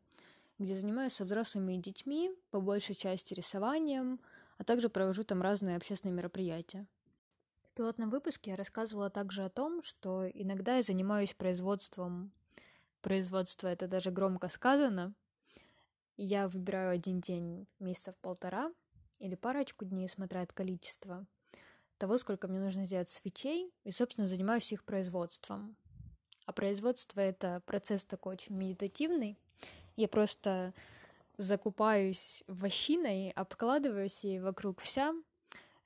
где 0.59 0.75
занимаюсь 0.75 1.12
со 1.12 1.25
взрослыми 1.25 1.75
и 1.75 1.79
детьми, 1.79 2.31
по 2.51 2.61
большей 2.61 2.95
части 2.95 3.35
рисованием, 3.35 4.21
а 4.59 4.64
также 4.64 4.88
провожу 4.88 5.25
там 5.25 5.43
разные 5.43 5.77
общественные 5.77 6.14
мероприятия. 6.14 6.87
В 7.74 7.76
пилотном 7.76 8.08
выпуске 8.08 8.52
я 8.52 8.56
рассказывала 8.56 9.10
также 9.10 9.44
о 9.44 9.50
том, 9.50 9.82
что 9.82 10.28
иногда 10.28 10.76
я 10.76 10.82
занимаюсь 10.84 11.34
производством. 11.34 12.30
Производство— 13.02 13.66
это 13.66 13.88
даже 13.88 14.12
громко 14.12 14.48
сказано. 14.48 15.12
Я 16.16 16.46
выбираю 16.46 16.92
один 16.92 17.20
день 17.20 17.66
месяцев 17.80 18.16
полтора 18.18 18.72
или 19.18 19.34
парочку 19.34 19.84
дней, 19.84 20.08
смотря 20.08 20.42
от 20.42 20.52
количества 20.52 21.26
того, 21.98 22.16
сколько 22.16 22.46
мне 22.46 22.60
нужно 22.60 22.84
сделать 22.84 23.08
свечей, 23.08 23.74
и, 23.82 23.90
собственно, 23.90 24.28
занимаюсь 24.28 24.72
их 24.72 24.84
производством. 24.84 25.76
А 26.46 26.52
производство— 26.52 27.18
это 27.22 27.60
процесс 27.66 28.04
такой 28.04 28.34
очень 28.34 28.54
медитативный. 28.54 29.37
Я 29.96 30.06
просто 30.06 30.74
закупаюсь 31.38 32.44
вощиной, 32.46 33.32
обкладываюсь 33.32 34.22
ей 34.22 34.38
вокруг 34.38 34.80
вся, 34.80 35.12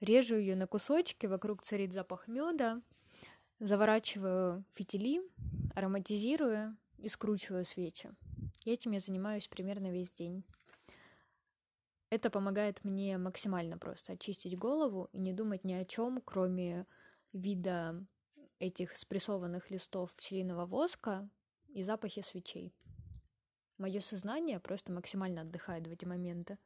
режу 0.01 0.37
ее 0.37 0.57
на 0.57 0.67
кусочки, 0.67 1.27
вокруг 1.27 1.63
царит 1.63 1.93
запах 1.93 2.29
меда, 2.29 2.83
заворачиваю 3.61 4.65
фитили, 4.73 5.23
ароматизирую 5.75 6.77
и 6.99 7.09
скручиваю 7.09 7.65
свечи. 7.65 8.11
И 8.65 8.71
этим 8.71 8.93
я 8.93 9.01
занимаюсь 9.01 9.49
примерно 9.49 9.91
весь 9.91 10.13
день. 10.13 10.45
Это 12.11 12.31
помогает 12.31 12.85
мне 12.85 13.19
максимально 13.19 13.77
просто 13.77 14.15
очистить 14.15 14.57
голову 14.57 15.09
и 15.13 15.19
не 15.19 15.33
думать 15.33 15.65
ни 15.65 15.75
о 15.75 15.85
чем, 15.85 16.23
кроме 16.25 16.87
вида 17.33 18.07
этих 18.59 18.97
спрессованных 18.97 19.71
листов 19.71 20.15
пчелиного 20.17 20.65
воска 20.65 21.29
и 21.69 21.83
запахи 21.83 22.23
свечей. 22.23 22.73
Мое 23.77 24.01
сознание 24.01 24.59
просто 24.59 24.93
максимально 24.93 25.43
отдыхает 25.43 25.87
в 25.87 25.93
эти 25.93 26.05
моменты. 26.05 26.59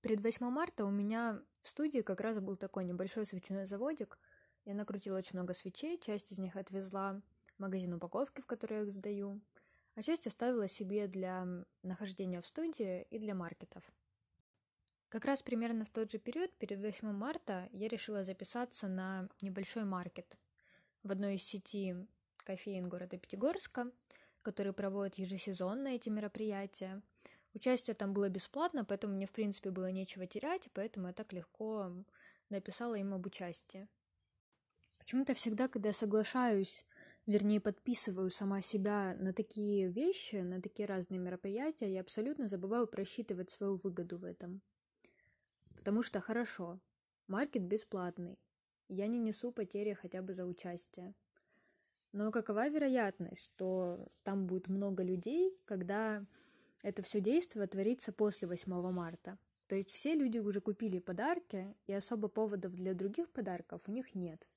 Перед 0.00 0.20
8 0.22 0.46
марта 0.48 0.84
у 0.84 0.90
меня 0.90 1.42
в 1.60 1.68
студии 1.68 2.00
как 2.00 2.20
раз 2.20 2.40
был 2.40 2.56
такой 2.56 2.84
небольшой 2.84 3.26
свечной 3.26 3.66
заводик. 3.66 4.18
Я 4.64 4.74
накрутила 4.74 5.18
очень 5.18 5.38
много 5.38 5.52
свечей, 5.52 5.98
часть 5.98 6.32
из 6.32 6.38
них 6.38 6.56
отвезла 6.56 7.20
в 7.56 7.60
магазин 7.60 7.92
упаковки, 7.92 8.40
в 8.40 8.46
который 8.46 8.78
я 8.78 8.82
их 8.84 8.92
сдаю, 8.92 9.40
а 9.94 10.02
часть 10.02 10.26
оставила 10.26 10.68
себе 10.68 11.06
для 11.06 11.46
нахождения 11.82 12.40
в 12.40 12.46
студии 12.46 13.02
и 13.10 13.18
для 13.18 13.34
маркетов. 13.34 13.82
Как 15.10 15.24
раз 15.24 15.42
примерно 15.42 15.84
в 15.84 15.90
тот 15.90 16.10
же 16.10 16.18
период, 16.18 16.52
перед 16.54 16.78
8 16.80 17.10
марта, 17.12 17.68
я 17.72 17.88
решила 17.88 18.24
записаться 18.24 18.88
на 18.88 19.28
небольшой 19.42 19.84
маркет 19.84 20.38
в 21.02 21.10
одной 21.10 21.34
из 21.34 21.42
сети 21.42 22.06
кофеин 22.38 22.88
города 22.88 23.18
Пятигорска, 23.18 23.90
который 24.42 24.72
проводит 24.72 25.16
ежесезонно 25.16 25.88
эти 25.88 26.08
мероприятия. 26.08 27.02
Участие 27.52 27.94
там 27.94 28.12
было 28.12 28.28
бесплатно, 28.28 28.84
поэтому 28.84 29.14
мне, 29.14 29.26
в 29.26 29.32
принципе, 29.32 29.70
было 29.70 29.90
нечего 29.90 30.26
терять, 30.26 30.66
и 30.66 30.70
поэтому 30.72 31.08
я 31.08 31.12
так 31.12 31.32
легко 31.32 31.92
написала 32.48 32.94
им 32.94 33.12
об 33.12 33.26
участии. 33.26 33.88
Почему-то 34.98 35.34
всегда, 35.34 35.66
когда 35.66 35.88
я 35.88 35.92
соглашаюсь, 35.92 36.86
вернее, 37.26 37.60
подписываю 37.60 38.30
сама 38.30 38.62
себя 38.62 39.16
на 39.18 39.32
такие 39.32 39.88
вещи, 39.88 40.36
на 40.36 40.60
такие 40.62 40.86
разные 40.86 41.18
мероприятия, 41.18 41.92
я 41.92 42.00
абсолютно 42.00 42.48
забываю 42.48 42.86
просчитывать 42.86 43.50
свою 43.50 43.76
выгоду 43.76 44.18
в 44.18 44.24
этом. 44.24 44.60
Потому 45.74 46.02
что 46.02 46.20
хорошо, 46.20 46.78
маркет 47.26 47.62
бесплатный, 47.62 48.38
я 48.88 49.06
не 49.06 49.18
несу 49.18 49.50
потери 49.50 49.94
хотя 49.94 50.22
бы 50.22 50.34
за 50.34 50.44
участие. 50.44 51.14
Но 52.12 52.30
какова 52.30 52.68
вероятность, 52.68 53.44
что 53.44 54.08
там 54.24 54.46
будет 54.46 54.68
много 54.68 55.02
людей, 55.02 55.56
когда 55.64 56.26
это 56.82 57.02
все 57.02 57.20
действие 57.20 57.66
творится 57.66 58.12
после 58.12 58.48
8 58.48 58.90
марта. 58.90 59.38
То 59.66 59.76
есть 59.76 59.92
все 59.92 60.14
люди 60.14 60.38
уже 60.38 60.60
купили 60.60 60.98
подарки, 60.98 61.76
и 61.86 61.92
особо 61.92 62.28
поводов 62.28 62.72
для 62.72 62.94
других 62.94 63.30
подарков 63.30 63.82
у 63.86 63.92
них 63.92 64.14
нет. 64.14 64.48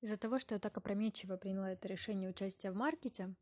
Из-за 0.00 0.16
того, 0.16 0.38
что 0.38 0.54
я 0.54 0.58
так 0.60 0.76
опрометчиво 0.76 1.36
приняла 1.36 1.72
это 1.72 1.88
решение 1.88 2.30
участия 2.30 2.70
в 2.70 2.76
маркете, 2.76 3.34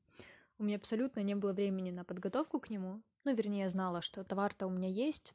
у 0.59 0.65
меня 0.65 0.77
абсолютно 0.77 1.21
не 1.21 1.35
было 1.35 1.53
времени 1.53 1.91
на 1.91 2.05
подготовку 2.05 2.59
к 2.59 2.71
нему. 2.71 3.03
Ну, 3.25 3.35
вернее, 3.35 3.65
я 3.65 3.69
знала, 3.69 4.01
что 4.01 4.25
товар-то 4.25 4.67
у 4.67 4.71
меня 4.71 4.89
есть, 4.89 5.35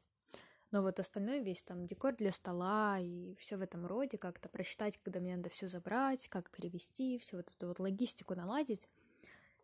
но 0.72 0.82
вот 0.82 0.98
остальное 0.98 1.40
весь 1.40 1.62
там 1.62 1.86
декор 1.86 2.16
для 2.16 2.32
стола 2.32 2.98
и 2.98 3.34
все 3.36 3.56
в 3.56 3.60
этом 3.60 3.86
роде, 3.86 4.18
как-то 4.18 4.48
просчитать, 4.48 4.98
когда 4.98 5.20
мне 5.20 5.36
надо 5.36 5.48
все 5.48 5.68
забрать, 5.68 6.28
как 6.28 6.50
перевести, 6.50 7.18
всю 7.18 7.36
вот 7.36 7.50
эту 7.54 7.68
вот 7.68 7.78
логистику 7.78 8.34
наладить. 8.34 8.88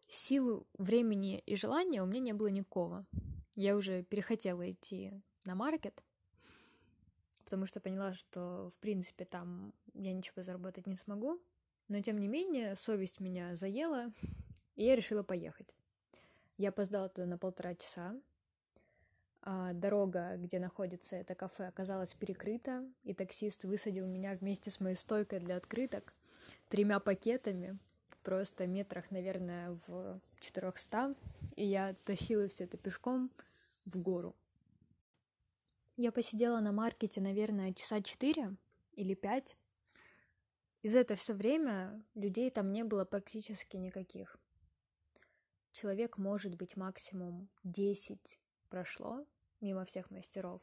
Сил, 0.09 0.67
времени 0.79 1.39
и 1.41 1.55
желания 1.55 2.03
у 2.03 2.07
меня 2.07 2.21
не 2.21 2.33
было 2.33 2.49
никакого. 2.49 3.07
Я 3.55 3.77
уже 3.77 4.03
перехотела 4.03 4.71
идти 4.71 5.13
на 5.45 5.55
маркет, 5.55 6.03
потому 7.45 7.67
что 7.67 7.81
поняла, 7.81 8.15
что, 8.15 8.71
в 8.71 8.79
принципе, 8.79 9.27
там 9.27 9.75
я 9.93 10.13
ничего 10.15 10.43
заработать 10.43 10.87
не 10.87 10.97
смогу. 10.97 11.39
Но, 11.89 12.01
тем 12.01 12.19
не 12.19 12.29
менее, 12.29 12.75
совесть 12.77 13.21
меня 13.21 13.55
заела, 13.55 14.13
и 14.77 14.85
я 14.85 14.97
решила 14.97 15.23
поехать. 15.23 15.75
Я 16.57 16.71
опоздала 16.71 17.09
туда 17.09 17.27
на 17.27 17.39
полтора 17.39 17.75
часа. 17.75 18.15
А 19.43 19.73
дорога, 19.73 20.37
где 20.37 20.59
находится 20.59 21.17
это 21.17 21.35
кафе, 21.35 21.69
оказалась 21.69 22.15
перекрыта, 22.15 22.85
и 23.05 23.15
таксист 23.15 23.65
высадил 23.65 24.07
меня 24.07 24.35
вместе 24.35 24.71
с 24.71 24.81
моей 24.81 24.97
стойкой 24.97 25.41
для 25.41 25.57
открыток 25.57 26.15
тремя 26.69 26.99
пакетами, 27.01 27.79
просто 28.29 28.67
метрах, 28.67 29.11
наверное, 29.11 29.81
в 29.87 30.21
400, 30.41 31.15
и 31.57 31.65
я 31.65 31.95
тащила 32.05 32.47
все 32.49 32.65
это 32.65 32.77
пешком 32.77 33.31
в 33.87 33.97
гору. 33.97 34.37
Я 35.97 36.13
посидела 36.13 36.61
на 36.61 36.71
маркете, 36.71 37.23
наверное, 37.23 37.73
часа 37.73 38.03
четыре 38.03 38.55
или 38.93 39.15
пять. 39.15 39.57
И 40.83 40.89
за 40.89 40.99
это 40.99 41.15
все 41.15 41.33
время 41.33 42.05
людей 42.15 42.51
там 42.51 42.71
не 42.71 42.85
было 42.85 43.07
практически 43.07 43.79
никаких. 43.79 44.37
Человек, 45.73 46.19
может 46.19 46.55
быть, 46.55 46.77
максимум 46.77 47.49
10 47.65 48.39
прошло 48.69 49.25
мимо 49.63 49.87
всех 49.87 50.11
мастеров. 50.11 50.61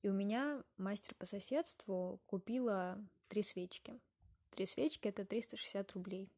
И 0.00 0.08
у 0.08 0.14
меня 0.14 0.64
мастер 0.78 1.14
по 1.16 1.26
соседству 1.26 2.22
купила 2.24 3.06
три 3.28 3.42
свечки. 3.42 4.00
Три 4.48 4.64
свечки— 4.64 5.08
это 5.08 5.26
360 5.26 5.92
рублей. 5.92 6.30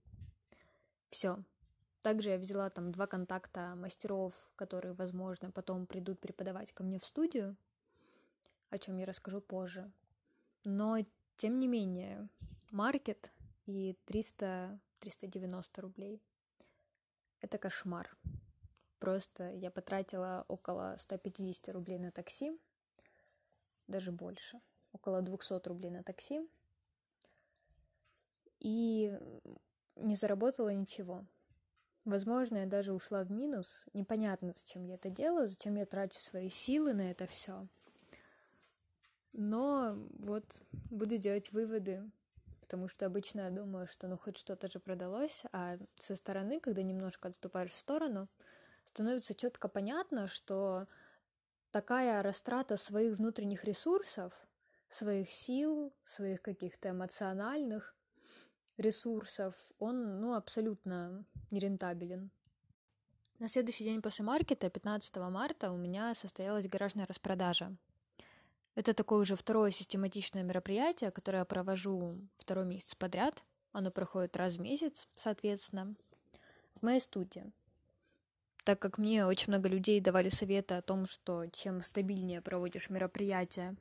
Все. 1.13 1.39
Также 2.03 2.31
я 2.31 2.39
взяла 2.39 2.69
там 2.71 2.91
два 2.91 3.07
контакта 3.07 3.77
мастеров, 3.77 4.35
которые, 4.57 4.95
возможно, 4.95 5.53
потом 5.53 5.87
придут 5.87 6.19
преподавать 6.19 6.73
ко 6.73 6.83
мне 6.83 6.99
в 6.99 7.07
студию— 7.07 7.57
о 8.73 8.79
чем 8.79 8.97
я 8.97 9.05
расскажу 9.05 9.43
позже. 9.43 9.93
Но, 10.65 10.97
тем 11.37 11.59
не 11.61 11.69
менее, 11.69 12.29
маркет 12.71 13.31
и 13.67 13.99
300-390 14.07 15.81
рублей— 15.83 16.23
это 17.41 17.59
кошмар. 17.59 18.17
Просто 18.99 19.51
я 19.51 19.71
потратила 19.71 20.47
около 20.49 20.97
150 20.99 21.69
рублей 21.75 21.99
на 21.99 22.13
такси, 22.13 22.59
даже 23.89 24.11
больше, 24.11 24.59
около 24.93 25.21
200 25.21 25.69
рублей 25.69 25.91
на 25.91 26.03
такси, 26.03 26.49
и 28.59 29.19
не 30.03 30.15
заработала 30.17 30.73
ничего. 30.73 31.25
Возможно, 32.05 32.59
я 32.59 32.67
даже 32.67 32.93
ушла 32.93 33.23
в 33.23 33.31
минус. 33.31 33.87
Непонятно, 33.95 34.53
зачем 34.57 34.85
я 34.85 34.95
это 34.95 35.09
делаю, 35.09 35.47
зачем 35.47 35.77
я 35.77 35.87
трачу 35.87 36.19
свои 36.19 36.49
силы 36.49 36.95
на 36.95 37.11
это 37.11 37.27
все. 37.27 37.69
Но 39.33 39.97
вот 40.19 40.45
буду 40.91 41.17
делать 41.17 41.53
выводы, 41.53 42.11
потому 42.61 42.89
что 42.89 43.07
обычно 43.07 43.43
я 43.43 43.51
думаю, 43.51 43.87
что 43.87 44.09
ну 44.09 44.19
хоть 44.19 44.37
что-то 44.37 44.69
же 44.69 44.79
продалось, 44.79 45.43
а 45.53 45.79
со 45.99 46.17
стороны, 46.17 46.61
когда 46.61 46.83
немножко 46.83 47.29
отступаешь 47.29 47.71
в 47.71 47.79
сторону, 47.79 48.29
становится 48.85 49.35
четко 49.35 49.69
понятно, 49.69 50.27
что 50.27 50.87
такая 51.71 52.23
растрата 52.23 52.77
своих 52.77 53.17
внутренних 53.17 53.65
ресурсов, 53.65 54.35
своих 54.91 55.31
сил, 55.31 55.95
своих 56.05 56.43
каких-то 56.43 56.91
эмоциональных 56.91 57.95
ресурсов, 58.77 59.55
он 59.79 60.21
ну, 60.21 60.35
абсолютно 60.35 61.25
нерентабелен. 61.51 62.31
На 63.39 63.49
следующий 63.49 63.85
день 63.85 64.03
после 64.03 64.25
маркета, 64.25 64.71
15 64.71 65.17
марта, 65.17 65.73
у 65.73 65.77
меня 65.77 66.15
состоялась 66.15 66.69
гаражная 66.69 67.07
распродажа. 67.07 67.77
Это 68.75 68.95
такое 68.95 69.21
уже 69.21 69.37
второе 69.37 69.71
систематичное 69.71 70.43
мероприятие, 70.43 71.11
которое 71.11 71.39
я 71.39 71.45
провожу 71.45 72.19
второй 72.37 72.65
месяц 72.65 72.95
подряд. 72.95 73.45
Оно 73.73 73.91
проходит 73.91 74.37
раз 74.37 74.55
в 74.55 74.61
месяц, 74.61 75.09
соответственно, 75.17 75.95
в 76.75 76.83
моей 76.83 77.01
студии. 77.01 77.53
Так 78.65 78.79
как 78.79 78.99
мне 78.99 79.27
очень 79.27 79.53
много 79.53 79.69
людей 79.69 80.01
давали 80.01 80.29
советы 80.29 80.75
о 80.75 80.83
том, 80.83 81.07
что 81.07 81.47
чем 81.53 81.83
стабильнее 81.83 82.41
проводишь 82.41 82.91
мероприятия, 82.91 83.77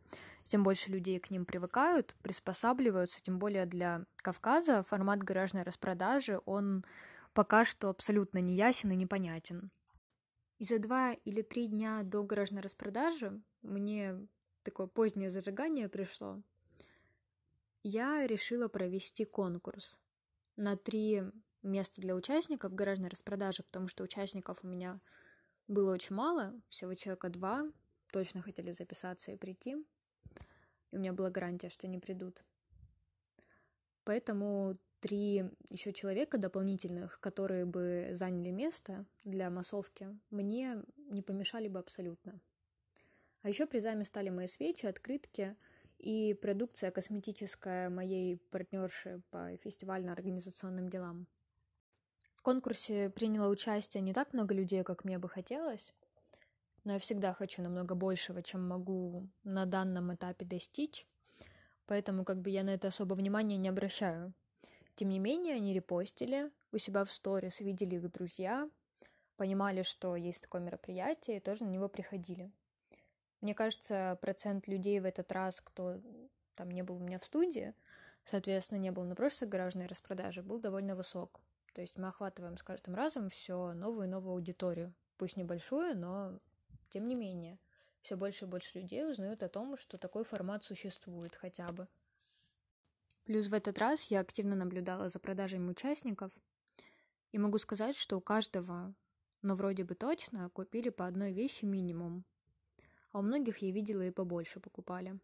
тем 0.45 0.63
больше 0.63 0.91
людей 0.91 1.19
к 1.19 1.29
ним 1.29 1.45
привыкают, 1.45 2.15
приспосабливаются, 2.23 3.21
тем 3.21 3.37
более 3.37 3.67
для 3.67 4.05
Кавказа 4.17 4.81
формат 4.83 5.21
гаражной 5.21 5.63
распродажи, 5.63 6.41
он 6.45 6.83
пока 7.33 7.63
что 7.63 7.89
абсолютно 7.89 8.39
неясен 8.39 8.91
и 8.91 8.95
непонятен. 8.95 9.69
И 10.57 10.63
за 10.63 10.79
два 10.79 11.13
или 11.13 11.43
три 11.43 11.67
дня 11.67 12.01
до 12.03 12.23
гаражной 12.23 12.61
распродажи 12.61 13.39
мне 13.61 14.27
такое 14.63 14.87
позднее 14.87 15.29
зажигание 15.29 15.89
пришло, 15.89 16.41
я 17.83 18.25
решила 18.25 18.67
провести 18.67 19.25
конкурс 19.25 19.97
на 20.55 20.75
три 20.75 21.23
места 21.63 22.01
для 22.01 22.15
участников 22.15 22.73
гаражной 22.73 23.09
распродажи, 23.09 23.63
потому 23.63 23.87
что 23.87 24.03
участников 24.03 24.59
у 24.63 24.67
меня 24.67 24.99
было 25.67 25.93
очень 25.93 26.15
мало, 26.15 26.53
всего 26.69 26.93
человека 26.93 27.29
два, 27.29 27.71
точно 28.11 28.41
хотели 28.41 28.71
записаться 28.71 29.31
и 29.31 29.37
прийти. 29.37 29.75
И 30.91 30.95
у 30.95 30.99
меня 30.99 31.13
была 31.13 31.29
гарантия, 31.29 31.69
что 31.69 31.87
они 31.87 31.99
придут. 31.99 32.43
Поэтому 34.03 34.77
три 34.99 35.43
еще 35.69 35.93
человека 35.93 36.37
дополнительных, 36.37 37.19
которые 37.19 37.65
бы 37.65 38.09
заняли 38.13 38.51
место 38.51 39.05
для 39.23 39.49
массовки, 39.49 40.07
мне 40.29 40.83
не 40.97 41.21
помешали 41.21 41.67
бы 41.67 41.79
абсолютно. 41.79 42.39
А 43.41 43.49
еще 43.49 43.65
призами 43.65 44.03
стали 44.03 44.29
мои 44.29 44.47
свечи, 44.47 44.85
открытки 44.85 45.55
и 45.97 46.33
продукция 46.33 46.91
косметическая 46.91 47.89
моей 47.89 48.37
партнерши 48.51 49.21
по 49.31 49.55
фестивально-организационным 49.57 50.89
делам. 50.89 51.27
В 52.41 52.43
конкурсе 52.43 53.11
приняло 53.11 53.51
участие 53.51 54.01
не 54.01 54.13
так 54.13 54.33
много 54.33 54.55
людей, 54.55 54.81
как 54.81 55.05
мне 55.05 55.19
бы 55.19 55.29
хотелось, 55.29 55.93
но 56.83 56.93
я 56.93 56.97
всегда 56.97 57.33
хочу 57.33 57.61
намного 57.61 57.93
большего, 57.93 58.41
чем 58.41 58.67
могу 58.67 59.27
на 59.43 59.67
данном 59.67 60.11
этапе 60.15 60.43
достичь, 60.43 61.05
поэтому 61.85 62.25
как 62.25 62.41
бы 62.41 62.49
я 62.49 62.63
на 62.63 62.71
это 62.71 62.87
особо 62.87 63.13
внимания 63.13 63.57
не 63.57 63.69
обращаю. 63.69 64.33
Тем 64.95 65.09
не 65.09 65.19
менее, 65.19 65.53
они 65.53 65.71
репостили 65.71 66.49
у 66.71 66.79
себя 66.79 67.05
в 67.05 67.11
сторис, 67.11 67.59
видели 67.59 67.97
их 67.97 68.11
друзья, 68.11 68.67
понимали, 69.37 69.83
что 69.83 70.15
есть 70.15 70.41
такое 70.41 70.61
мероприятие, 70.61 71.37
и 71.37 71.41
тоже 71.41 71.63
на 71.63 71.69
него 71.69 71.89
приходили. 71.89 72.49
Мне 73.41 73.53
кажется, 73.53 74.17
процент 74.19 74.67
людей 74.67 74.99
в 74.99 75.05
этот 75.05 75.31
раз, 75.31 75.61
кто 75.61 76.01
там 76.55 76.71
не 76.71 76.81
был 76.81 76.95
у 76.95 77.01
меня 77.01 77.19
в 77.19 77.23
студии, 77.23 77.75
соответственно, 78.25 78.79
не 78.79 78.89
был 78.89 79.03
на 79.03 79.13
прошлой 79.13 79.47
гаражной 79.47 79.85
распродаже, 79.85 80.41
был 80.41 80.57
довольно 80.57 80.95
высок. 80.95 81.39
То 81.73 81.81
есть 81.81 81.97
мы 81.97 82.07
охватываем 82.07 82.57
с 82.57 82.63
каждым 82.63 82.95
разом 82.95 83.29
все 83.29 83.73
новую 83.73 84.07
и 84.07 84.09
новую 84.09 84.33
аудиторию. 84.33 84.93
Пусть 85.17 85.37
небольшую, 85.37 85.97
но 85.97 86.39
тем 86.89 87.07
не 87.07 87.15
менее. 87.15 87.59
Все 88.01 88.15
больше 88.15 88.45
и 88.45 88.47
больше 88.47 88.79
людей 88.79 89.09
узнают 89.09 89.43
о 89.43 89.49
том, 89.49 89.77
что 89.77 89.97
такой 89.97 90.23
формат 90.23 90.63
существует 90.63 91.35
хотя 91.35 91.67
бы. 91.67 91.87
Плюс 93.23 93.47
в 93.47 93.53
этот 93.53 93.77
раз 93.77 94.05
я 94.05 94.19
активно 94.19 94.55
наблюдала 94.55 95.07
за 95.07 95.19
продажами 95.19 95.69
участников, 95.69 96.31
и 97.31 97.37
могу 97.37 97.57
сказать, 97.59 97.95
что 97.95 98.17
у 98.17 98.21
каждого, 98.21 98.93
но 99.41 99.55
вроде 99.55 99.85
бы 99.85 99.95
точно, 99.95 100.49
купили 100.49 100.89
по 100.89 101.05
одной 101.05 101.31
вещи 101.31 101.65
минимум, 101.65 102.25
а 103.11 103.19
у 103.19 103.21
многих 103.21 103.59
я 103.59 103.71
видела 103.71 104.01
и 104.01 104.11
побольше 104.11 104.59
покупали. 104.59 105.19